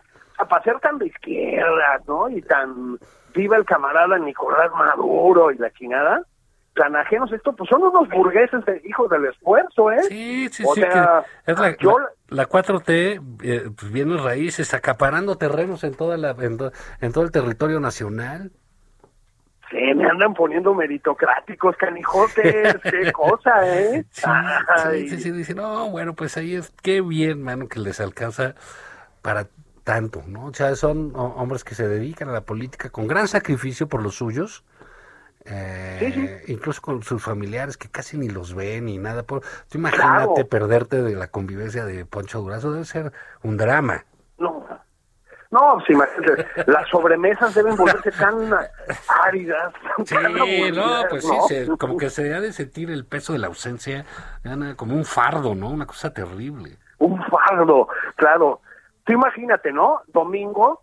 [0.49, 2.29] para ser tan de izquierda, ¿no?
[2.31, 2.99] Y tan
[3.35, 6.23] viva el camarada Nicolás Maduro y la chingada,
[6.75, 10.03] tan ajenos esto, pues son unos burgueses de hijos del esfuerzo, ¿eh?
[10.09, 10.81] Sí, sí, O sí.
[10.83, 16.17] sea, es la, yo- la, la 4T, eh, pues viene raíces, acaparando terrenos en, toda
[16.17, 18.51] la, en todo el territorio nacional.
[19.71, 24.05] Sí, me andan poniendo meritocráticos, canijotes, qué cosa, ¿eh?
[24.13, 24.31] Sí,
[24.69, 25.07] Ay.
[25.07, 28.55] sí, sí, dice, no, bueno, pues ahí es, qué bien, mano, que les alcanza
[29.23, 29.49] para
[29.85, 30.47] tanto, ¿no?
[30.47, 34.03] O sea, son ho- hombres que se dedican a la política con gran sacrificio por
[34.03, 34.65] los suyos,
[35.47, 36.37] eh, Sí, sí.
[36.49, 39.25] incluso con sus familiares que casi ni los ven ni nada.
[39.25, 40.47] Por, tú imagínate Claro.
[40.47, 44.07] perderte de la convivencia de Poncho Durazo, debe ser un drama.
[44.39, 44.67] No,
[45.59, 48.53] no, pues imagínate, las sobremesas deben volverse tan
[49.25, 49.73] áridas,
[50.05, 50.45] Sí, tan no,
[51.09, 51.43] pues ¿no?
[51.47, 54.05] sí, se- como que se ha de sentir el peso de la ausencia,
[54.77, 55.69] como un fardo, ¿no?
[55.71, 56.77] Una cosa terrible.
[56.99, 58.61] Un fardo, claro.
[59.05, 60.01] Tú imagínate, ¿no?
[60.09, 60.83] Domingo,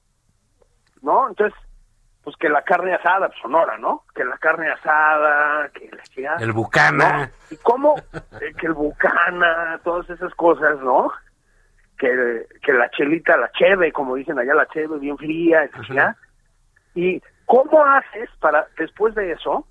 [1.02, 1.28] ¿no?
[1.30, 1.58] Entonces,
[2.24, 4.04] pues que la carne asada, pues Sonora, ¿no?
[4.16, 5.90] Que la carne asada, que
[6.22, 7.18] la El Bucana.
[7.26, 7.30] ¿no?
[7.52, 7.96] ¿Y cómo?
[8.40, 11.12] Eh, que el bucana, todas esas cosas, ¿no?
[11.98, 16.18] Que, que la chelita, la cheve, como dicen allá, la cheve bien fría, chingada.
[16.96, 19.66] ¿Y cómo haces para, después de eso,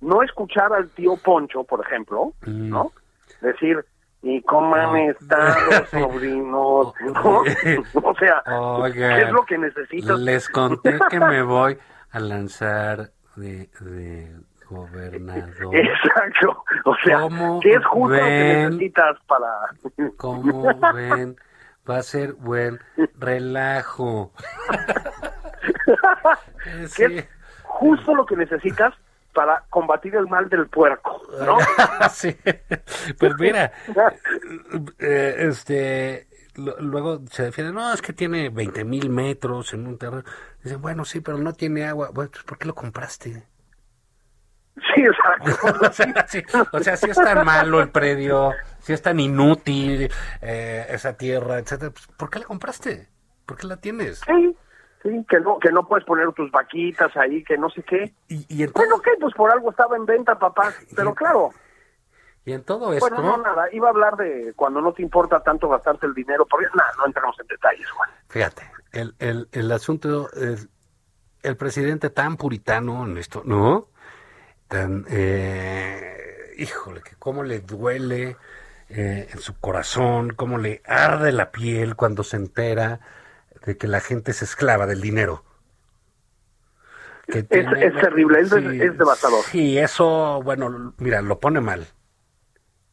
[0.00, 2.68] no escuchar al tío Poncho, por ejemplo, Mm.
[2.70, 2.92] ¿no?
[3.40, 3.84] Decir,
[4.22, 5.54] ¿y cómo han estado,
[5.90, 6.92] sobrinos?
[7.00, 7.40] ¿no?
[8.02, 8.42] o sea,
[8.92, 10.18] ¿qué es lo que necesitas?
[10.20, 11.78] Les conté que me voy
[12.10, 14.36] a lanzar de, de
[14.68, 15.74] gobernador.
[15.74, 16.64] Exacto.
[16.84, 18.64] O sea, ¿Cómo ¿qué es justo lo que ven?
[18.70, 19.48] necesitas para...
[20.16, 21.36] ¿Cómo ven?
[21.90, 22.78] Va a ser buen
[23.18, 24.32] relajo.
[26.66, 27.18] Eh, ¿Qué sí.
[27.18, 27.28] es
[27.64, 28.94] justo lo que necesitas
[29.32, 31.58] para combatir el mal del puerco, ¿no?
[32.10, 32.36] sí.
[33.18, 33.72] Pues mira,
[34.98, 40.24] eh, este, luego se defiende, no, es que tiene 20 mil metros en un terreno.
[40.62, 42.10] Dicen, bueno, sí, pero no tiene agua.
[42.12, 43.46] Bueno, pues, ¿por qué lo compraste?
[44.94, 45.86] Sí, exacto.
[45.88, 50.10] o, sea, sí, o sea, si es tan malo el predio, si es tan inútil
[50.40, 53.08] eh, esa tierra, etcétera, pues, ¿por qué la compraste?
[53.46, 54.20] ¿Por qué la tienes?
[54.20, 54.56] Sí,
[55.02, 58.14] sí, que no, que no puedes poner tus vaquitas ahí, que no sé qué.
[58.28, 59.10] Y, y en todo, Bueno, ¿qué?
[59.20, 60.72] Pues por algo estaba en venta, papá.
[60.96, 61.50] Pero claro,
[62.44, 63.66] y en todo esto, bueno, no, nada.
[63.72, 67.06] Iba a hablar de cuando no te importa tanto gastarte el dinero, porque nada, no
[67.06, 68.08] entramos en detalles, Juan.
[68.28, 70.68] fíjate, el, el, el asunto es
[71.42, 73.88] el presidente tan puritano en esto, ¿no?
[74.70, 78.36] Tan, eh, híjole, que cómo le duele
[78.88, 83.00] eh, en su corazón, cómo le arde la piel cuando se entera
[83.66, 85.44] de que la gente es esclava del dinero.
[87.26, 89.44] Que Es- es terrible, es- es devastador.
[89.44, 91.88] Sí, eso, bueno, mira, lo pone mal.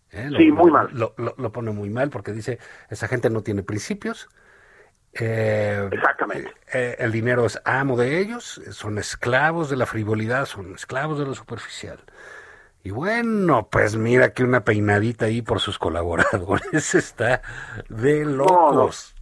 [0.10, 0.30] ¿eh?
[0.32, 0.90] Lo- Sí, muy mal.
[0.94, 2.58] Lo, lo- lo pone muy mal porque dice,
[2.90, 4.30] esa gente no tiene principios.
[5.20, 6.54] Eh, Exactamente.
[6.74, 11.26] eh, el dinero es amo de ellos, son esclavos de la frivolidad, son esclavos de
[11.26, 12.00] lo superficial.
[12.84, 17.42] Y bueno, pues mira que una peinadita ahí por sus colaboradores está
[17.90, 19.14] de locos.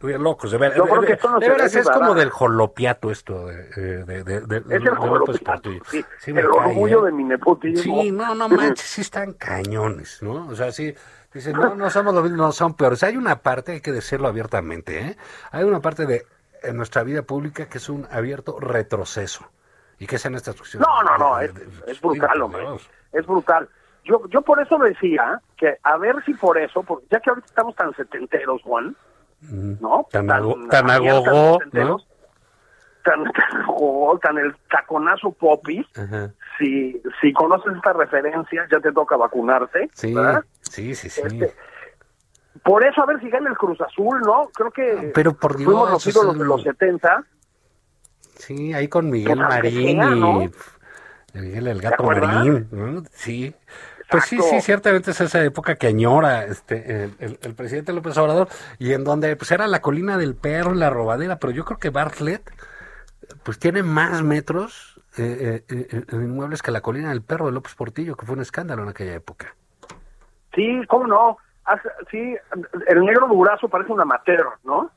[0.00, 0.78] De locos, de creo de-
[1.22, 3.46] no de veras es como del jolopiato esto.
[3.46, 7.06] De, de Es el López jolopiato, sí, Sí el cae, orgullo ¿eh?
[7.06, 8.02] de mi nepotismo.
[8.02, 10.48] Sí, no, no manches, sí están cañones, ¿no?
[10.48, 10.92] O sea, sí,
[11.34, 13.02] dicen, no, no somos lo mismo, no son peores.
[13.02, 15.16] Hay una parte, hay que decirlo abiertamente, ¿eh?
[15.50, 16.26] Hay una parte de
[16.62, 19.44] en nuestra vida pública que es un abierto retroceso.
[19.98, 20.82] ¿Y qué es en esta cuestión?
[20.82, 21.52] No, no, no, es,
[21.86, 22.64] es brutal, hombre.
[23.12, 23.68] Es brutal.
[24.04, 27.46] Yo, yo por eso decía que a ver si por eso, porque ya que ahorita
[27.46, 28.96] estamos tan setenteros, Juan,
[29.40, 30.06] ¿no?
[30.10, 32.06] Tan tan agogó, setenteros,
[33.04, 33.24] Tan,
[34.22, 35.84] tan el taconazo popis.
[35.96, 36.30] Ajá.
[36.58, 39.88] Si, si conoces esta referencia, ya te toca vacunarte.
[39.94, 40.44] Sí, ¿verdad?
[40.60, 41.20] sí, sí, sí.
[41.24, 41.54] Este,
[42.64, 44.48] Por eso, a ver si gana el Cruz Azul, ¿no?
[44.54, 47.24] Creo que Pero por fuimos los Dios, ídolos de los 70.
[48.36, 50.42] Sí, ahí con Miguel Pues, aunque Marín sea, ¿no?
[50.42, 50.50] y
[51.34, 52.02] Miguel el Gato?
[52.04, 53.02] Marín, ¿no?
[53.12, 53.54] Sí.
[54.10, 58.14] Pues sí, sí, ciertamente es esa época que añora este, el, el- el presidente López
[58.18, 58.46] Obrador
[58.78, 61.88] y en donde pues era la colina del perro, la robadera, pero yo creo que
[61.88, 62.42] Bartlett
[63.42, 67.52] pues tiene más metros eh, eh, eh, en inmuebles que la colina del perro de
[67.52, 69.54] López Portillo, que fue un escándalo en aquella época.
[70.54, 71.38] Sí, ¿cómo no?
[72.10, 72.36] Sí,
[72.88, 74.90] el negro durazo parece un amateur, ¿no?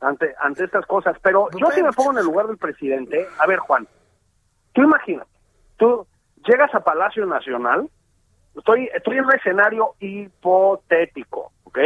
[0.00, 1.16] Ante, ante estas cosas.
[1.22, 3.28] Pero yo sí me pongo en el lugar del presidente.
[3.38, 3.86] A ver, Juan,
[4.72, 5.30] tú imagínate,
[5.76, 6.06] tú
[6.44, 7.90] llegas a Palacio Nacional,
[8.56, 11.78] estoy, estoy en un escenario hipotético, ¿ok?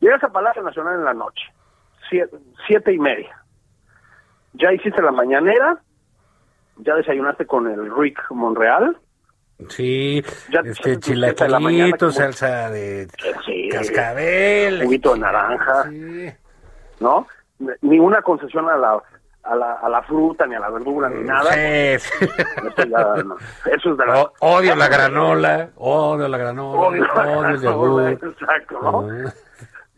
[0.00, 1.44] Llegas a Palacio Nacional en la noche,
[2.08, 3.39] siete, siete y media.
[4.54, 5.78] Ya hiciste la mañanera,
[6.78, 8.96] ya desayunaste con el Rick Monreal,
[9.68, 13.06] Sí, Ya- este chilaquilito, salsa de
[13.44, 13.68] Sí.
[13.70, 15.82] cascabel, Juguito de naranja.
[15.90, 16.30] Sí.
[17.00, 17.26] ¿no?
[17.82, 19.02] Ni una concesión a la,
[19.42, 21.52] a la, a la fruta, ni a la verdura, ni nada.
[21.52, 21.58] Sí.
[21.60, 23.36] Eso, ya, no.
[23.70, 24.22] Eso es de la...
[24.22, 28.10] O- odio la granola, odio la granola, Odio la odio el yogur.
[28.12, 29.08] Exacto, ¿no?
[29.10, 29.32] Ah,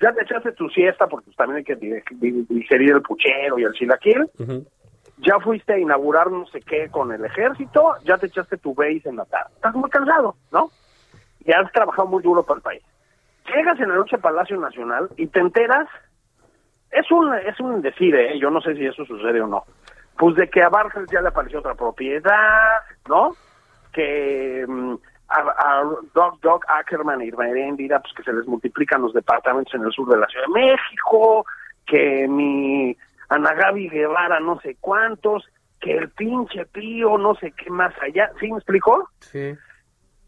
[0.03, 3.59] Ya te echaste tu siesta, porque pues, también hay que di- di- digerir el puchero
[3.59, 4.29] y el chilaquil.
[5.19, 9.03] Ya fuiste a inaugurar no sé qué con el ejército, ya te echaste tu base
[9.05, 9.53] en la tarde.
[9.55, 10.71] Estás muy cansado, ¿no?
[11.45, 12.83] Y has trabajado muy duro para el país.
[13.55, 15.88] Llegas en la noche a Palacio Nacional y te enteras,
[16.91, 18.38] es un, es un decir, ¿eh?
[18.41, 19.65] yo no sé si eso sucede o no,
[20.19, 23.37] pues de que a Barcel ya le apareció otra propiedad, ¿no?
[23.93, 24.95] Que mm,
[25.33, 29.75] a, a Doc, Doc Ackerman y Irma Heréndira, pues que se les multiplican los departamentos
[29.75, 31.47] en el sur de la Ciudad de México,
[31.87, 32.97] que mi
[33.29, 35.49] Ana Gaby Guevara no sé cuántos,
[35.81, 39.09] que el pinche Pío no sé qué más allá, ¿sí me explicó?
[39.21, 39.55] Sí.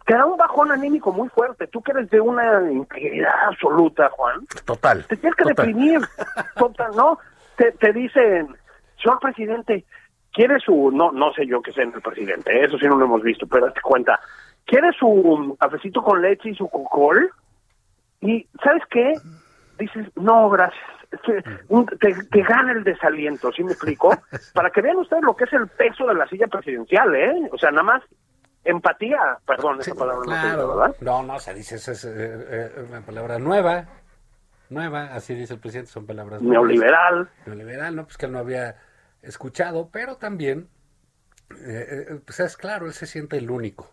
[0.07, 4.47] Te da un bajón anímico muy fuerte, tú que eres de una integridad absoluta, Juan,
[4.67, 5.07] Total.
[5.07, 5.67] te tienes que total.
[5.67, 6.01] deprimir,
[6.57, 7.19] total, ¿no?
[7.57, 8.55] Te, te dicen,
[9.03, 9.85] señor presidente,
[10.33, 13.07] ¿quiere su, no, no sé yo qué sé en el presidente, eso sí no lo
[13.07, 14.21] hemos visto, pero te cuenta,
[14.66, 17.31] ¿quiere su cafecito con leche y su cocol?
[18.20, 19.12] Y, ¿sabes qué?
[19.79, 20.83] Dices, no, gracias.
[21.27, 24.11] Te, te gana el desaliento, ¿sí me explico?
[24.55, 27.48] Para que vean ustedes lo que es el peso de la silla presidencial, ¿eh?
[27.53, 28.03] O sea, nada más
[28.64, 30.77] empatía, perdón, esa palabra no se Claro.
[30.77, 30.96] ¿verdad?
[31.00, 33.87] No, no, se dice, esa es eh, una palabra nueva.
[34.70, 36.66] Nueva, así dice el presidente, son palabras nuevas.
[36.66, 37.29] Neoliberal.
[37.46, 38.05] Neoliberal, ¿no?
[38.05, 38.77] Pues que él no había
[39.22, 40.68] escuchado, pero también,
[41.50, 43.90] eh, eh, pues es claro, él se siente el único.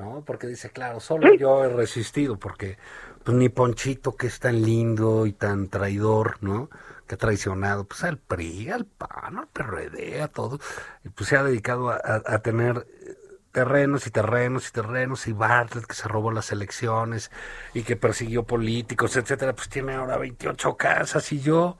[0.00, 0.22] ¿No?
[0.24, 2.78] Porque dice, claro, solo yo he resistido, porque
[3.24, 6.70] pues, mi Ponchito, que es tan lindo y tan traidor, ¿no?
[7.06, 10.58] Que ha traicionado, pues al PRI, al PAN, al PRD, a todo,
[11.04, 13.16] y pues se ha dedicado a, a- a tener eh,
[13.52, 17.30] terrenos y terrenos y terrenos, y Bartlett, que se robó las elecciones
[17.74, 21.76] y que persiguió políticos, etcétera, pues tiene ahora 28 casas y yo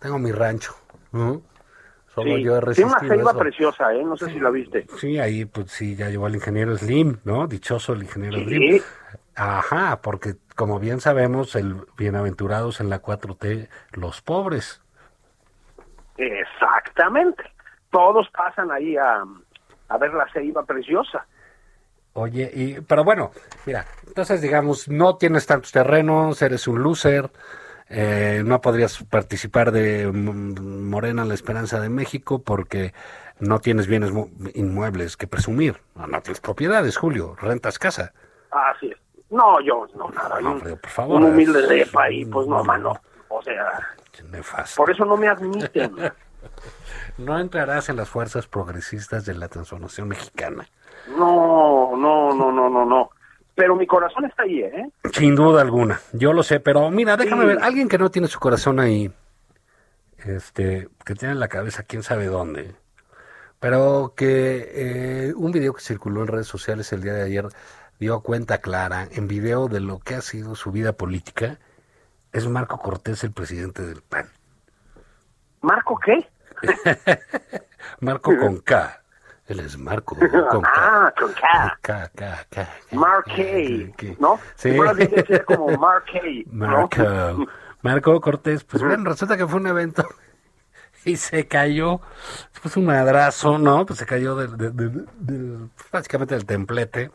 [0.00, 0.74] tengo mi rancho,
[1.12, 1.42] ¿no?
[2.14, 4.02] Solo Sí, yo he Tiene resistido una ceiba preciosa, ¿eh?
[4.04, 4.86] No sé si la viste.
[4.98, 7.46] Sí, ahí pues sí, ya llevó al ingeniero Slim, ¿no?
[7.46, 8.44] Dichoso el ingeniero Sí.
[8.44, 8.82] Slim.
[9.36, 14.82] Ajá, porque como bien sabemos, el bienaventurados en la 4T, los pobres.
[16.18, 17.42] Exactamente.
[17.90, 19.22] Todos pasan ahí a,
[19.88, 21.26] a ver la ceiba preciosa.
[22.12, 23.30] Oye, y, pero bueno,
[23.66, 27.30] mira, entonces digamos, no tienes tantos terrenos, eres un loser,
[27.90, 32.94] eh, no podrías participar de Morena La Esperanza de México porque
[33.40, 38.12] no tienes bienes mu- inmuebles que presumir, no, no tienes propiedades, Julio, rentas casa.
[38.50, 38.96] Así es.
[39.30, 40.40] No, yo, no, nada.
[40.40, 43.00] No, por favor, un humilde depa ahí, pues no, no, mano.
[43.28, 43.64] O sea,
[44.30, 44.76] Nefasto.
[44.76, 45.94] por eso no me admiten.
[47.18, 50.66] No entrarás en las fuerzas progresistas de la transformación mexicana.
[51.08, 52.49] No, no, no.
[53.60, 54.88] Pero mi corazón está ahí, ¿eh?
[55.12, 57.48] Sin duda alguna, yo lo sé, pero mira, déjame Sí.
[57.48, 59.12] ver, alguien que no tiene su corazón ahí,
[60.24, 62.74] este, que tiene la cabeza quién sabe dónde,
[63.58, 64.70] pero que
[65.28, 67.48] eh, un video que circuló en redes sociales el día de ayer
[67.98, 71.58] dio cuenta clara en video de lo que ha sido su vida política,
[72.32, 74.30] es Marco Cortés, el presidente del PAN.
[75.60, 76.26] ¿Marco qué?
[78.00, 79.02] Marco con K.
[79.50, 80.16] Él es Marco
[80.50, 80.62] con.
[80.64, 81.78] Ah, con K.
[81.82, 82.68] K, K, K.
[82.92, 84.16] Mark K, K, K.
[84.20, 84.38] ¿no?
[84.54, 84.70] Sí.
[84.70, 85.76] Bien como.
[86.52, 87.46] Marco.
[87.82, 90.06] Marco Cortés, pues bueno, resulta que fue un evento
[91.04, 92.00] y se cayó,
[92.62, 93.86] puso un madrazo, ¿no?
[93.86, 97.10] Pues se cayó del, del- del- del- básicamente del templete.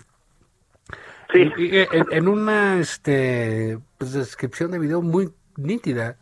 [1.32, 1.52] Sí.
[1.58, 6.18] Y, y en, en una este pues, descripción de video muy nítida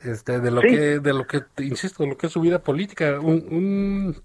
[0.00, 0.68] este de lo Sí.
[0.68, 4.22] que de lo que insisto de lo que es su vida política un, un-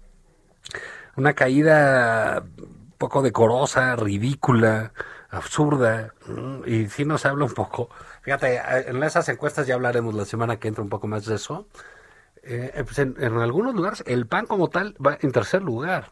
[1.16, 2.44] una caída
[2.98, 4.92] poco decorosa ridícula
[5.30, 6.14] absurda
[6.66, 7.88] y sí nos habla un poco.
[8.22, 11.66] Fíjate, en esas encuestas ya hablaremos la semana que entra un poco más de eso.
[12.42, 16.10] Eh, pues en, algunos lugares el PAN como tal va en tercer lugar.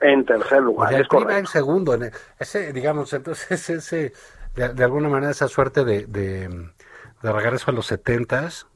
[0.00, 1.94] En tercer lugar, es en segundo.
[1.94, 4.12] En ese, digamos, entonces ese,
[4.54, 6.48] de, alguna manera esa suerte de, de,
[7.22, 8.67] de regreso a los setentas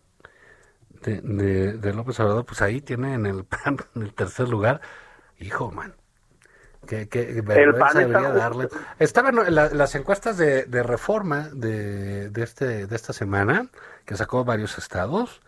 [1.02, 4.80] de, de, López Obrador, pues ahí tiene en el PAN, en el tercer lugar,
[5.38, 5.94] hijo, man.
[6.86, 7.70] Que, que debería
[8.32, 8.68] darle.
[8.98, 13.68] Estaban las encuestas de, de reforma de, de, este, de esta semana,
[14.04, 15.42] que sacó varios estados,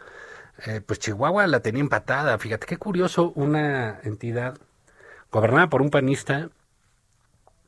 [0.66, 2.38] eh, pues Chihuahua la tenía empatada.
[2.38, 4.58] Fíjate qué curioso, una entidad
[5.30, 6.48] gobernada por un panista.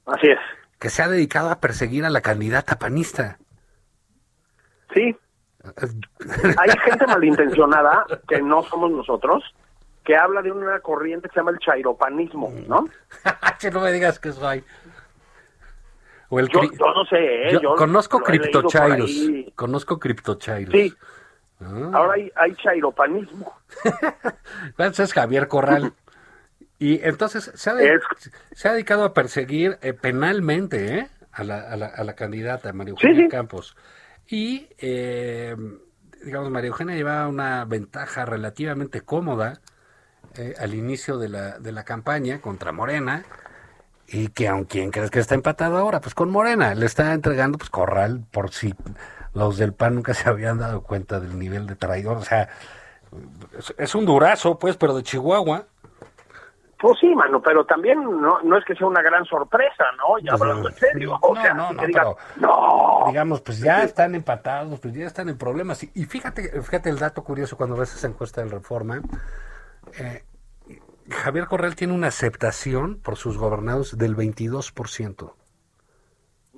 [0.07, 0.39] Así es.
[0.79, 3.39] Que se ha dedicado a perseguir a la candidata panista.
[4.95, 5.17] Sí.
[6.59, 9.43] Hay gente malintencionada, que no somos nosotros,
[10.05, 12.87] que habla de una corriente que se llama el chairopanismo, ¿no?
[13.61, 14.65] que no me digas que eso hay.
[16.29, 17.59] O el yo, no sé, ¿eh?
[17.63, 19.11] yo, conozco criptochairos.
[19.55, 20.73] Conozco criptochairos.
[20.73, 20.93] Sí.
[21.61, 21.91] Ah.
[21.95, 23.55] Ahora hay, hay chairopanismo.
[24.79, 25.93] Ese es Javier Corral.
[26.79, 27.75] Y entonces se ha,
[28.53, 31.09] se ha dedicado a perseguir eh, penalmente ¿eh?
[31.33, 33.77] a, la, a, la, a, la, candidata María Eugenia Campos.
[34.29, 35.57] Y, eh,
[36.25, 39.61] digamos, María Eugenia llevaba una ventaja relativamente cómoda
[40.35, 43.25] eh, al inicio de la, de la campaña contra Morena.
[44.09, 47.59] Y que aunque quien crees que está empatado ahora, pues con Morena, le está entregando
[47.59, 48.75] pues corral por si
[49.35, 52.17] los del PAN nunca se habían dado cuenta del nivel de traidor.
[52.17, 52.49] O sea,
[53.79, 55.67] es un durazo, pues, pero de Chihuahua.
[56.79, 60.19] Pues sí, mano, pero también no, no es que sea una gran sorpresa, ¿no?
[60.19, 61.19] Ya hablando en serio.
[61.23, 61.83] O sea, no, no,
[62.37, 65.83] no, Digamos, pues ya están empatados, pues ya están en problemas.
[65.83, 69.01] Y, fíjate, fíjate el dato curioso cuando ves esa encuesta del Reforma.
[69.99, 70.25] Eh,
[71.09, 75.33] Javier Corral tiene una aceptación por sus gobernados del 22%.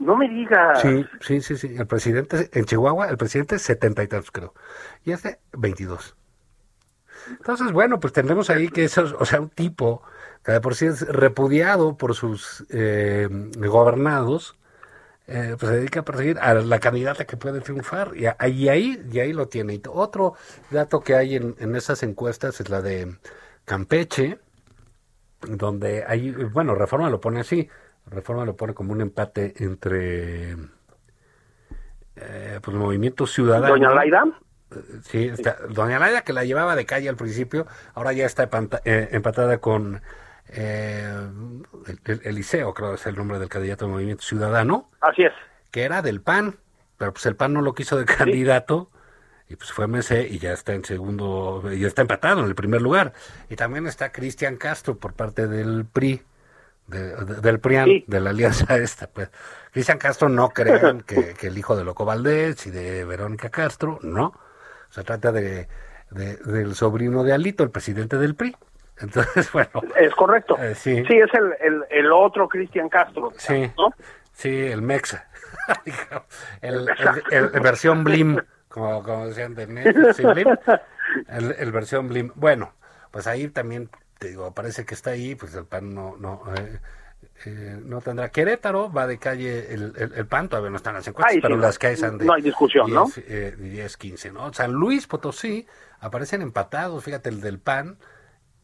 [0.01, 0.81] No me digas.
[0.81, 1.77] Sí, sí, sí, sí.
[1.77, 4.55] El presidente, en Chihuahua, el presidente es 70 y tantos, creo.
[5.05, 6.17] Y este, 22.
[7.31, 10.03] Entonces, bueno, pues tendremos ahí que eso, o sea, un tipo
[10.45, 14.57] que de por sí es repudiado por sus eh, gobernados,
[15.27, 18.13] eh, pues se dedica a perseguir a la candidata que puede triunfar.
[18.17, 19.75] Y, ahí, y ahí lo tiene.
[19.75, 20.35] Y otro
[20.71, 23.19] dato que hay en, en esas encuestas es la de
[23.65, 24.39] Campeche,
[25.43, 27.69] donde hay, bueno, Reforma lo pone así,
[28.07, 30.53] Reforma lo pone como un empate entre
[32.17, 33.69] eh, pues el movimiento ciudadano.
[33.69, 34.25] Doña Laida.
[35.05, 35.31] Sí,
[35.71, 38.49] Doña Laida, que la llevaba de calle al principio, ahora ya está
[38.85, 40.03] eh, empatada con
[40.51, 41.29] eh,
[42.25, 44.91] Eliseo, creo que es el nombre del candidato del Movimiento Ciudadano.
[45.01, 45.33] Así es.
[45.71, 46.57] Que era del PAN,
[46.97, 48.91] pero pues el PAN no lo quiso de candidato.
[49.51, 52.55] Y pues fue MC y ya está en segundo, y ya está empatado en el
[52.55, 53.15] primer lugar.
[53.49, 56.23] Y también está Cristian Castro por parte del PRI,
[56.87, 59.07] del PRIAN, de la alianza esta.
[59.07, 59.31] Pues
[59.73, 63.99] Cristian Castro no crean que, que, el hijo de Loco Valdés y de Verónica Castro,
[64.03, 64.35] no.
[64.91, 65.69] Se trata de,
[66.11, 68.57] del sobrino de Alito, el presidente del PRI.
[69.01, 69.71] Entonces, bueno.
[69.97, 70.57] Es correcto.
[70.59, 71.05] Eh, sí.
[71.07, 71.19] sí.
[71.19, 73.33] es el, el, otro Cristian Castro.
[73.37, 73.71] Sí.
[74.33, 75.29] Sí, el Mexa.
[76.63, 76.87] el,
[77.61, 79.85] versión Blim, como, como decían de Blim.
[81.29, 82.33] El, versión Blim.
[82.37, 82.73] Bueno,
[83.11, 86.79] pues ahí también, te digo, parece que está ahí, pues el PAN no, no, eh,
[87.45, 91.39] eh, no tendrá Querétaro, va de calle el, el, PAN, todavía no están las encuestas,
[91.41, 93.07] pero las son de no hay discusión, 10, ¿no?
[93.17, 94.53] Eh, 10, 15, ¿no?
[94.53, 95.67] San Luis Potosí
[96.01, 97.97] aparecen empatados, fíjate, el del PAN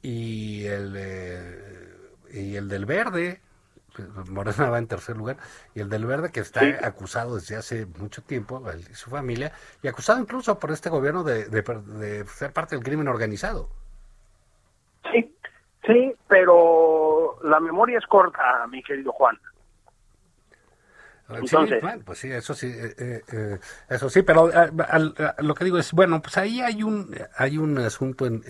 [0.03, 1.97] y el, eh,
[2.33, 3.41] y el del Verde,
[4.29, 5.37] Morena va en tercer lugar,
[5.75, 9.53] y el del Verde que está acusado desde hace mucho tiempo, él y su familia,
[9.83, 13.71] y acusado incluso por este gobierno de, de, de ser parte del crimen organizado.
[15.13, 15.34] Sí,
[15.87, 19.39] Sí, pero la memoria es corta, mi querido Juan.
[21.29, 23.59] Entonces, pues sí, eso sí, eh, eh, eh,
[23.89, 24.51] eso sí, pero
[25.39, 28.43] lo que digo es, bueno, pues ahí hay un, hay un asunto en,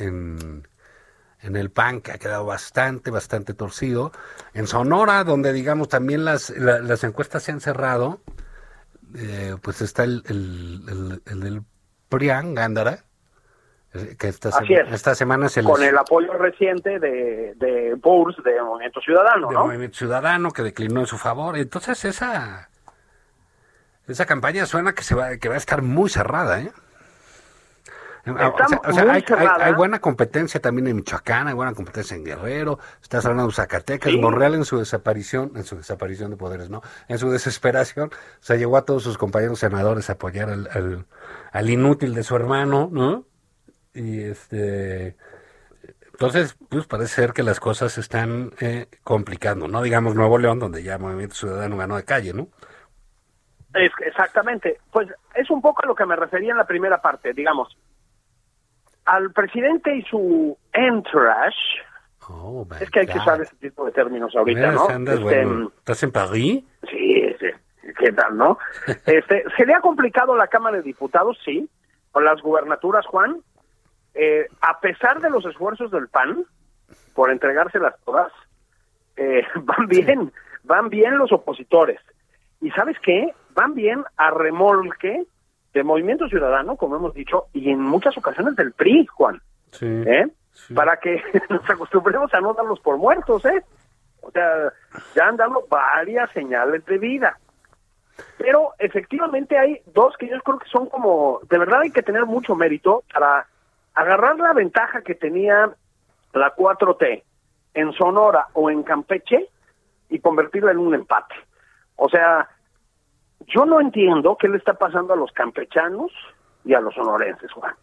[1.40, 4.10] en, el PAN que ha quedado bastante, bastante torcido.
[4.54, 8.20] En Sonora, donde digamos también las, las encuestas se han cerrado,
[9.62, 11.62] pues está el, el, el, el del
[12.08, 13.04] PRIAN, Gándara,
[14.18, 14.50] que esta,
[14.90, 19.98] esta semana se Con el apoyo reciente de, de Bours, de Movimiento Ciudadano, de Movimiento
[19.98, 21.56] Ciudadano, que declinó en su favor.
[21.56, 22.68] Entonces esa
[24.08, 26.72] esa campaña suena que se va que va a estar muy cerrada, ¿eh?
[28.26, 29.12] o sea,
[29.60, 34.54] hay, buena competencia también en Michoacán, hay buena competencia en Guerrero, está hablando Zacatecas, Monreal
[34.54, 36.80] en su desaparición, en su desaparición de poderes, ¿no?
[37.08, 41.06] En su desesperación, se llevó a todos sus compañeros senadores a apoyar al, al,
[41.52, 43.26] al inútil de su hermano, ¿no?
[43.94, 45.16] Y este
[46.12, 49.82] Entonces, pues parece ser que las cosas se están eh, complicando, ¿no?
[49.82, 52.48] Digamos Nuevo León, donde ya Movimiento Ciudadano ganó de calle, ¿no?
[53.74, 54.78] Es, exactamente.
[54.92, 57.76] Pues es un poco a lo que me refería en la primera parte, digamos.
[59.04, 61.56] Al presidente y su entourage,
[62.26, 64.88] Oh, es que hay que usar ese tipo de términos ahorita, ¿no?
[64.88, 65.72] andas, Este, bueno.
[65.76, 66.64] ¿Estás en París?
[66.90, 67.46] Sí, sí.
[67.98, 68.56] ¿Qué tal, no?
[69.04, 71.36] Este, ¿Se le ha complicado la Cámara de Diputados?
[71.44, 71.68] Sí.
[72.12, 73.42] Con las gubernaturas, Juan.
[74.14, 76.44] Eh, a pesar de los esfuerzos del PAN
[77.14, 78.32] por entregárselas todas,
[79.16, 82.00] eh, van bien, van bien los opositores.
[82.60, 83.32] ¿Y sabes qué?
[83.54, 85.24] Van bien a remolque
[85.72, 89.40] de Movimiento Ciudadano, como hemos dicho, y en muchas ocasiones del PRI, Juan.
[89.72, 89.86] Sí.
[89.86, 90.28] ¿eh?
[90.52, 90.72] Sí.
[90.72, 93.64] Para que nos acostumbremos a no darlos por muertos, ¿eh?
[94.20, 94.72] O sea,
[95.14, 97.38] ya han dado varias señales de vida.
[98.38, 102.24] Pero efectivamente hay dos que yo creo que son como, de verdad hay que tener
[102.24, 103.46] mucho mérito para
[103.94, 105.70] agarrar la ventaja que tenía
[106.32, 107.22] la 4T
[107.74, 109.48] en Sonora o en Campeche
[110.08, 111.34] y convertirla en un empate.
[111.96, 112.48] O sea,
[113.46, 116.12] yo no entiendo qué le está pasando a los campechanos
[116.64, 117.74] y a los sonorenses, Juan.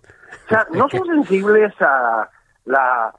[0.45, 2.29] O sea, no son sensibles a
[2.65, 3.13] la,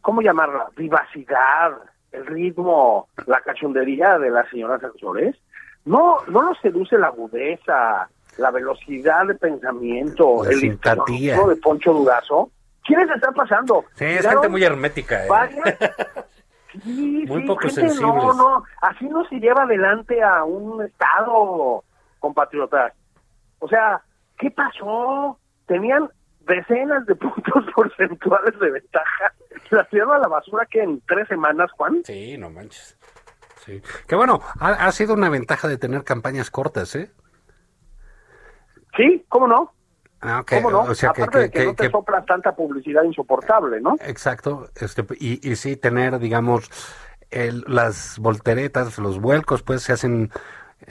[0.00, 0.68] ¿cómo llamarla?
[0.76, 1.72] Vivacidad,
[2.12, 5.36] el ritmo, la cachondería de la señora Flores.
[5.84, 8.08] No, no los seduce la agudeza,
[8.40, 11.38] la velocidad de pensamiento, La el simpatía.
[11.46, 12.50] de Poncho Durazo.
[12.84, 13.84] ¿Quiénes está pasando?
[13.94, 15.28] Sí, es gente muy hermética, ¿eh?
[16.84, 18.14] Sí, Muy sí, poco gente, sensibles.
[18.14, 21.82] No, no, así no se lleva adelante a un Estado,
[22.20, 22.92] compatriotas.
[23.58, 24.00] O sea,
[24.38, 25.36] ¿qué pasó?
[25.66, 26.08] Tenían
[26.46, 29.34] decenas de puntos porcentuales de ventaja.
[29.70, 32.02] La tiraron a la basura que en tres semanas, Juan.
[32.04, 32.96] Sí, no manches.
[33.66, 33.82] Sí.
[34.06, 37.10] Que bueno, ha, ha sido una ventaja de tener campañas cortas, ¿eh?
[38.96, 39.72] Sí, ¿cómo no?
[40.20, 40.52] Ah, ok.
[40.56, 40.80] ¿Cómo no?
[40.82, 43.94] O sea, que, Aparte de que- que, no que- te soplan tanta publicidad insoportable, ¿no?
[44.00, 46.70] Exacto, este, y, y sí tener, digamos,
[47.30, 50.30] el- las volteretas, los vuelcos, pues se hacen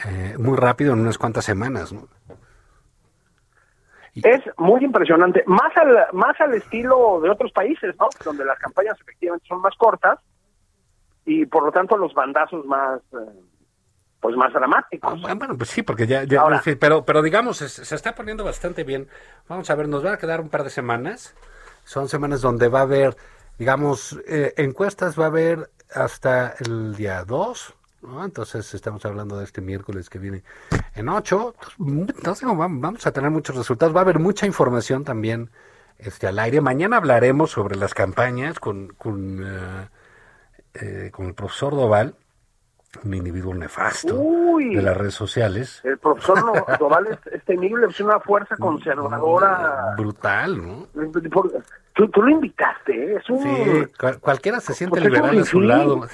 [0.06, 2.08] eh, muy rápido en unas cuantas semanas, ¿no?
[4.16, 8.08] Es muy impresionante, más al, más al estilo de otros países, ¿no?
[8.26, 10.20] Donde las campañas efectivamente son más cortas
[11.26, 13.40] y por lo tanto los bandazos más, eh,
[14.20, 15.20] pues más dramáticos.
[15.28, 16.62] Ah, Bueno, pues sí, porque ya, ya Ahora.
[16.80, 19.08] pero, pero digamos, se, se está poniendo bastante bien.
[19.48, 21.34] Vamos a ver, nos va a quedar un par de semanas.
[21.86, 23.16] Son semanas donde va a haber,
[23.58, 28.24] digamos, eh, encuestas va a haber hasta el día 2, ¿no?
[28.26, 30.44] Entonces estamos hablando de este miércoles que viene
[30.96, 31.56] en 8.
[31.80, 33.96] Entonces vamos vamos a tener muchos resultados.
[33.96, 35.50] Va a haber mucha información también
[35.98, 36.62] este, al aire.
[36.62, 39.88] Mañana hablaremos sobre las campañas con, con, eh,
[40.76, 42.16] eh, con el profesor Doval,
[43.04, 44.76] un individuo nefasto Uy.
[44.76, 45.82] de las redes sociales.
[45.84, 49.94] El profesor No- Doval es, es temible, es una fuerza conservadora.
[49.96, 50.88] Brutal, ¿no?
[51.94, 53.18] Tú, tú lo invitaste, ¿eh?
[53.18, 53.44] es un...
[53.44, 56.08] Sí, cual- cualquiera se siente Pues liberal a su lado.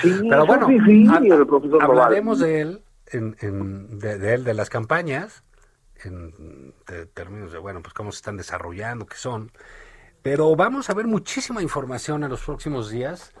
[0.00, 4.54] Sí, Pero bueno, ha- el profesor hablaremos de él, en, en- de, de él, de
[4.54, 5.42] las campañas,
[6.04, 9.50] en de términos de, bueno, pues cómo se están desarrollando, qué son.
[10.22, 13.32] Pero vamos a ver muchísima información en los próximos días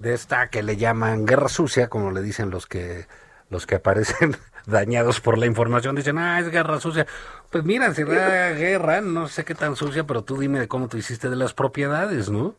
[0.00, 3.06] de esta que le llaman guerra sucia, como le dicen los que
[3.50, 4.36] los que aparecen
[4.66, 7.06] dañados por la información, dicen, ah, es guerra sucia.
[7.50, 10.88] Pues mira, si era guerra, no sé qué tan sucia, pero tú dime de cómo
[10.88, 12.54] tú hiciste de las propiedades, ¿no?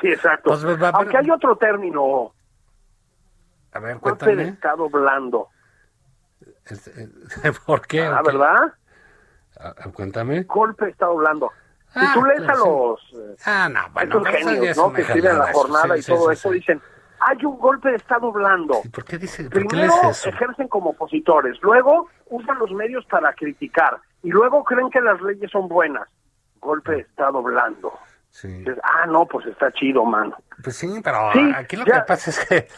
[0.00, 0.50] Sí, exacto.
[0.50, 2.32] Pues va haber- Aunque hay otro término,
[3.72, 4.48] A ver, golpe de cuéntame.
[4.54, 5.48] estado blando.
[6.66, 7.08] Este,
[7.66, 8.02] ¿Por qué?
[8.06, 8.22] Ah.
[8.24, 8.72] ¿verdad?
[9.58, 10.42] Ah, ah, Cuéntame.
[10.44, 11.50] Golpe de estado blando.
[11.94, 13.00] Ah, si tú lees claro, a los...
[13.14, 14.92] eh, Ah, no, bueno, estos eso genios, ¿no?
[14.92, 16.54] Que escriben la eso, jornada sí, y sí, todo sí, esto, sí.
[16.54, 16.82] dicen,
[17.20, 18.80] hay un golpe de estado blando.
[18.84, 20.28] ¿Y ¿Por qué dice, por qué Primero lees eso?
[20.30, 25.50] ejercen como opositores, luego usan los medios para criticar y luego creen que las leyes
[25.50, 26.08] son buenas.
[26.60, 27.92] Golpe de estado blando.
[28.30, 30.36] Dices, ah, no, pues está chido, mano.
[30.62, 31.94] Pues sí, pero aquí lo ya.
[31.94, 32.68] que pasa es que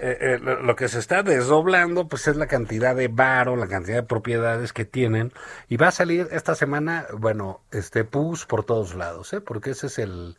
[0.00, 3.96] eh, eh, lo, que se está desdoblando pues es la cantidad de varo, la cantidad
[3.96, 5.32] de propiedades que tienen
[5.68, 9.40] y va a salir esta semana, bueno, este pus por todos lados, ¿eh?
[9.40, 10.36] Porque ese es el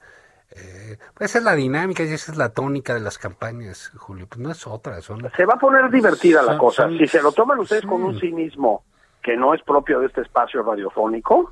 [0.52, 4.40] eh, esa es la dinámica y esa es la tónica de las campañas, Julio, pues
[4.40, 6.84] no es otra, son Se va a poner divertida la cosa.
[6.84, 7.88] son- Si se lo toman ustedes sí.
[7.88, 8.84] con un cinismo
[9.24, 11.52] que no es propio de este espacio radiofónico,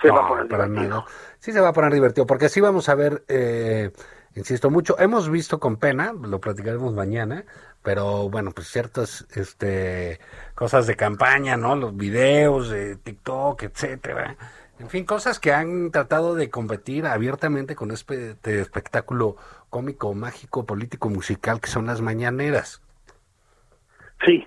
[0.00, 0.88] se va a poner divertido.
[0.88, 1.04] nada.
[1.38, 3.90] Sí se va a poner divertido, porque sí vamos a ver, eh,
[4.34, 7.44] insisto mucho, hemos visto con pena, lo platicaremos mañana,
[7.82, 10.20] pero bueno, pues ciertas este,
[10.54, 11.76] cosas de campaña, ¿no?
[11.76, 14.36] Los videos de TikTok, etcétera.
[14.78, 19.36] En fin, cosas que han tratado de competir abiertamente con este espectáculo
[19.70, 22.82] cómico, mágico, político, musical que son las mañaneras.
[24.24, 24.46] Sí.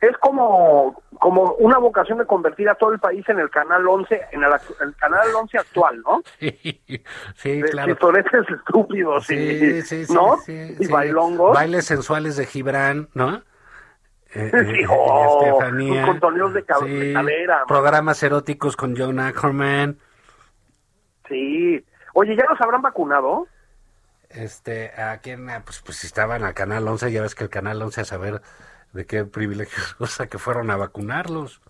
[0.00, 4.20] Es como, como una vocación de convertir a todo el país en el canal 11,
[4.32, 6.22] en el, el canal 11 actual, ¿no?
[7.34, 7.92] Sí, De claro.
[7.92, 10.38] chistoretes estúpidos Sí, y, sí, sí, ¿no?
[10.38, 10.90] sí, y sí.
[10.92, 11.54] bailongos.
[11.54, 13.42] Bailes sensuales de Gibran, ¿no?
[14.32, 16.02] Eh, eh, Sí, oh, Estefanía.
[16.02, 17.64] con contorneos de cab- de cadera.
[17.68, 19.98] Programas eróticos con John Ackerman.
[21.28, 21.84] Sí.
[22.14, 23.46] Oye, ¿ya los habrán vacunado?
[24.30, 25.48] Este, ¿a quién?
[25.50, 28.04] Ah, Pues, pues si estaban al Canal 11, ya ves que el Canal 11 a
[28.04, 28.40] saber
[28.92, 31.60] de qué privilegios cosa que fueron a vacunarlos.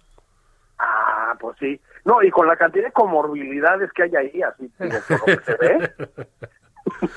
[0.78, 1.80] Ah, pues sí.
[2.04, 4.86] No, y con la cantidad de comorbilidades que hay ahí, así, por
[5.20, 5.92] lo que se ve,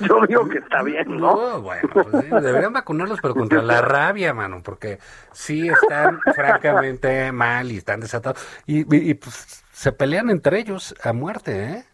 [0.00, 1.34] yo digo que está bien, ¿no?
[1.34, 4.98] No, bueno, pues sí, deberían vacunarlos, pero contra la rabia, mano, porque
[5.32, 8.46] sí están francamente mal y están desatados.
[8.66, 11.84] Y, y- y, pues, se pelean entre ellos a muerte, ¿eh?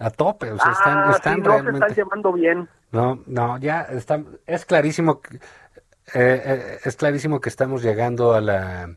[0.00, 1.86] A tope, o sea, están, ah, están sí, no se realmente...
[1.86, 2.68] están llevando bien.
[2.90, 5.38] No, no, ya están, es clarísimo, que-
[6.14, 8.96] eh, eh, es clarísimo que estamos llegando a la,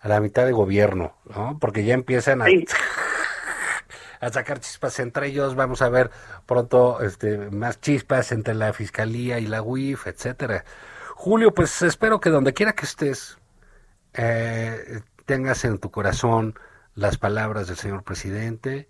[0.00, 1.58] a la mitad de gobierno, ¿no?
[1.60, 2.66] Porque ya empiezan a, Sí.
[4.20, 6.10] a sacar chispas entre ellos, vamos a ver
[6.46, 10.64] pronto este, más chispas entre la Fiscalía y la UIF, etcétera.
[11.14, 13.38] Julio, pues espero que donde quiera que estés,
[14.14, 16.54] eh, tengas en tu corazón
[16.94, 18.88] las palabras del señor presidente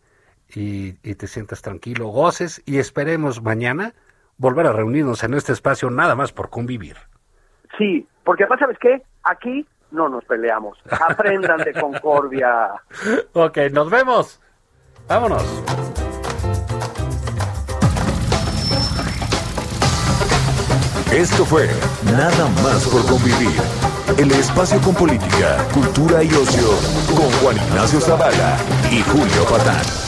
[0.49, 3.95] y, y te sientas tranquilo, goces y esperemos mañana
[4.39, 6.97] volver a reunirnos en este espacio nada más por convivir.
[7.79, 9.03] Sí, porque además, ¿sabes qué?
[9.23, 10.79] Aquí no nos peleamos.
[10.91, 12.73] Aprendan de concordia.
[13.33, 14.41] Ok, nos vemos.
[15.09, 15.45] Vámonos.
[21.13, 21.69] Esto fue
[22.05, 23.61] Nada más por convivir.
[24.19, 26.69] El espacio con política, cultura y ocio
[27.15, 28.57] con Juan Ignacio Zavala
[28.91, 30.08] y Julio Patán.